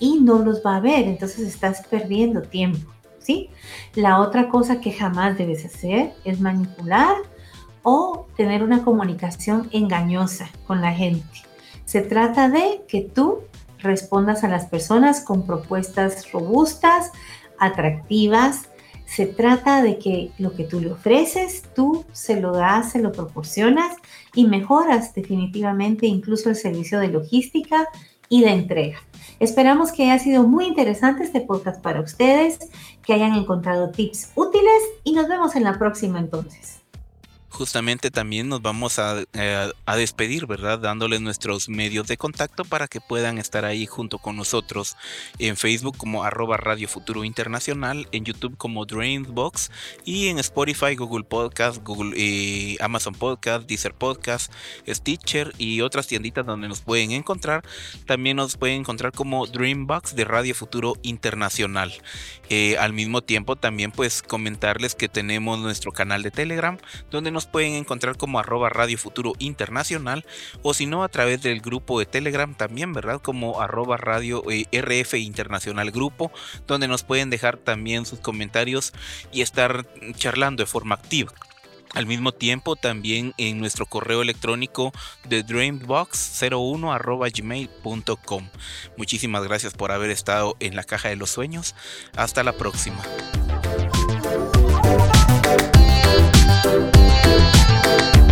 y 0.00 0.18
no 0.18 0.40
los 0.40 0.62
va 0.66 0.76
a 0.76 0.80
ver, 0.80 1.06
entonces 1.06 1.46
estás 1.46 1.86
perdiendo 1.86 2.42
tiempo, 2.42 2.90
¿sí? 3.20 3.50
La 3.94 4.18
otra 4.18 4.48
cosa 4.48 4.80
que 4.80 4.90
jamás 4.90 5.38
debes 5.38 5.64
hacer 5.64 6.14
es 6.24 6.40
manipular 6.40 7.14
o 7.82 8.26
tener 8.36 8.62
una 8.62 8.82
comunicación 8.82 9.68
engañosa 9.72 10.50
con 10.66 10.80
la 10.80 10.92
gente. 10.92 11.24
Se 11.84 12.00
trata 12.00 12.48
de 12.48 12.82
que 12.88 13.02
tú 13.02 13.42
respondas 13.78 14.44
a 14.44 14.48
las 14.48 14.66
personas 14.66 15.20
con 15.20 15.46
propuestas 15.46 16.30
robustas, 16.32 17.12
atractivas. 17.58 18.68
Se 19.06 19.26
trata 19.26 19.82
de 19.82 19.98
que 19.98 20.30
lo 20.38 20.54
que 20.54 20.64
tú 20.64 20.80
le 20.80 20.92
ofreces, 20.92 21.64
tú 21.74 22.04
se 22.12 22.40
lo 22.40 22.52
das, 22.52 22.92
se 22.92 23.00
lo 23.00 23.12
proporcionas 23.12 23.96
y 24.34 24.46
mejoras 24.46 25.14
definitivamente 25.14 26.06
incluso 26.06 26.48
el 26.48 26.56
servicio 26.56 27.00
de 27.00 27.08
logística 27.08 27.88
y 28.30 28.40
de 28.40 28.52
entrega. 28.52 28.98
Esperamos 29.38 29.92
que 29.92 30.04
haya 30.04 30.18
sido 30.18 30.44
muy 30.44 30.64
interesante 30.64 31.24
este 31.24 31.42
podcast 31.42 31.82
para 31.82 32.00
ustedes, 32.00 32.58
que 33.02 33.12
hayan 33.12 33.34
encontrado 33.34 33.90
tips 33.90 34.32
útiles 34.34 34.82
y 35.04 35.12
nos 35.12 35.28
vemos 35.28 35.54
en 35.56 35.64
la 35.64 35.78
próxima 35.78 36.18
entonces 36.18 36.79
justamente 37.50 38.10
también 38.10 38.48
nos 38.48 38.62
vamos 38.62 38.98
eh, 38.98 39.72
a, 39.84 39.96
despedir, 39.96 40.46
¿verdad? 40.46 40.78
Dándoles 40.78 41.20
nuestros 41.20 41.68
medios 41.68 42.06
de 42.06 42.16
contacto 42.16 42.64
para 42.64 42.88
que 42.88 43.00
puedan 43.00 43.38
estar 43.38 43.64
ahí 43.64 43.86
junto 43.86 44.18
con 44.18 44.36
nosotros 44.36 44.96
en 45.38 45.56
Facebook 45.56 45.96
como 45.96 46.24
arroba 46.24 46.56
Radio 46.56 46.88
Futuro 46.88 47.24
Internacional, 47.24 48.08
en 48.12 48.24
YouTube 48.24 48.56
como 48.56 48.86
Dreambox 48.86 49.70
y 50.04 50.28
en 50.28 50.38
Spotify, 50.38 50.94
Google 50.94 51.24
Podcast, 51.24 51.82
Google, 51.84 52.76
Amazon 52.80 53.14
Podcast, 53.14 53.68
Deezer 53.68 53.94
Podcast, 53.94 54.52
Stitcher 54.88 55.52
y 55.58 55.80
otras 55.82 56.06
tienditas 56.06 56.46
donde 56.46 56.68
nos 56.68 56.80
pueden 56.80 57.10
encontrar. 57.10 57.64
También 58.06 58.36
nos 58.36 58.56
pueden 58.56 58.80
encontrar 58.80 59.12
como 59.12 59.46
Dreambox 59.46 60.14
de 60.14 60.24
Radio 60.24 60.54
Futuro 60.54 60.94
Internacional. 61.02 61.92
Eh, 62.48 62.76
al 62.78 62.92
mismo 62.92 63.22
tiempo 63.22 63.56
también 63.56 63.92
pues 63.92 64.22
comentarles 64.22 64.94
que 64.94 65.08
tenemos 65.08 65.58
nuestro 65.60 65.92
canal 65.92 66.22
de 66.22 66.30
Telegram 66.30 66.78
donde 67.10 67.30
nos 67.30 67.39
pueden 67.46 67.74
encontrar 67.74 68.16
como 68.16 68.38
arroba 68.38 68.68
Radio 68.68 68.98
Futuro 68.98 69.32
Internacional 69.38 70.24
o 70.62 70.74
si 70.74 70.86
no 70.86 71.04
a 71.04 71.08
través 71.08 71.42
del 71.42 71.60
grupo 71.60 71.98
de 71.98 72.06
Telegram 72.06 72.54
también, 72.54 72.92
¿verdad? 72.92 73.20
Como 73.20 73.60
arroba 73.60 73.96
Radio 73.96 74.42
eh, 74.50 74.66
RF 74.72 75.14
Internacional 75.14 75.90
Grupo, 75.90 76.32
donde 76.66 76.88
nos 76.88 77.02
pueden 77.02 77.30
dejar 77.30 77.56
también 77.56 78.06
sus 78.06 78.20
comentarios 78.20 78.92
y 79.32 79.42
estar 79.42 79.86
charlando 80.14 80.62
de 80.62 80.66
forma 80.66 80.94
activa. 80.94 81.32
Al 81.94 82.06
mismo 82.06 82.32
tiempo, 82.32 82.76
también 82.76 83.34
en 83.36 83.58
nuestro 83.58 83.84
correo 83.84 84.22
electrónico 84.22 84.92
de 85.28 85.44
dreambox01 85.44 87.32
gmail.com. 87.36 88.48
Muchísimas 88.96 89.42
gracias 89.42 89.74
por 89.74 89.90
haber 89.90 90.10
estado 90.10 90.56
en 90.60 90.76
la 90.76 90.84
caja 90.84 91.08
de 91.08 91.16
los 91.16 91.30
sueños. 91.30 91.74
Hasta 92.14 92.44
la 92.44 92.52
próxima. 92.52 93.02
you 97.90 98.29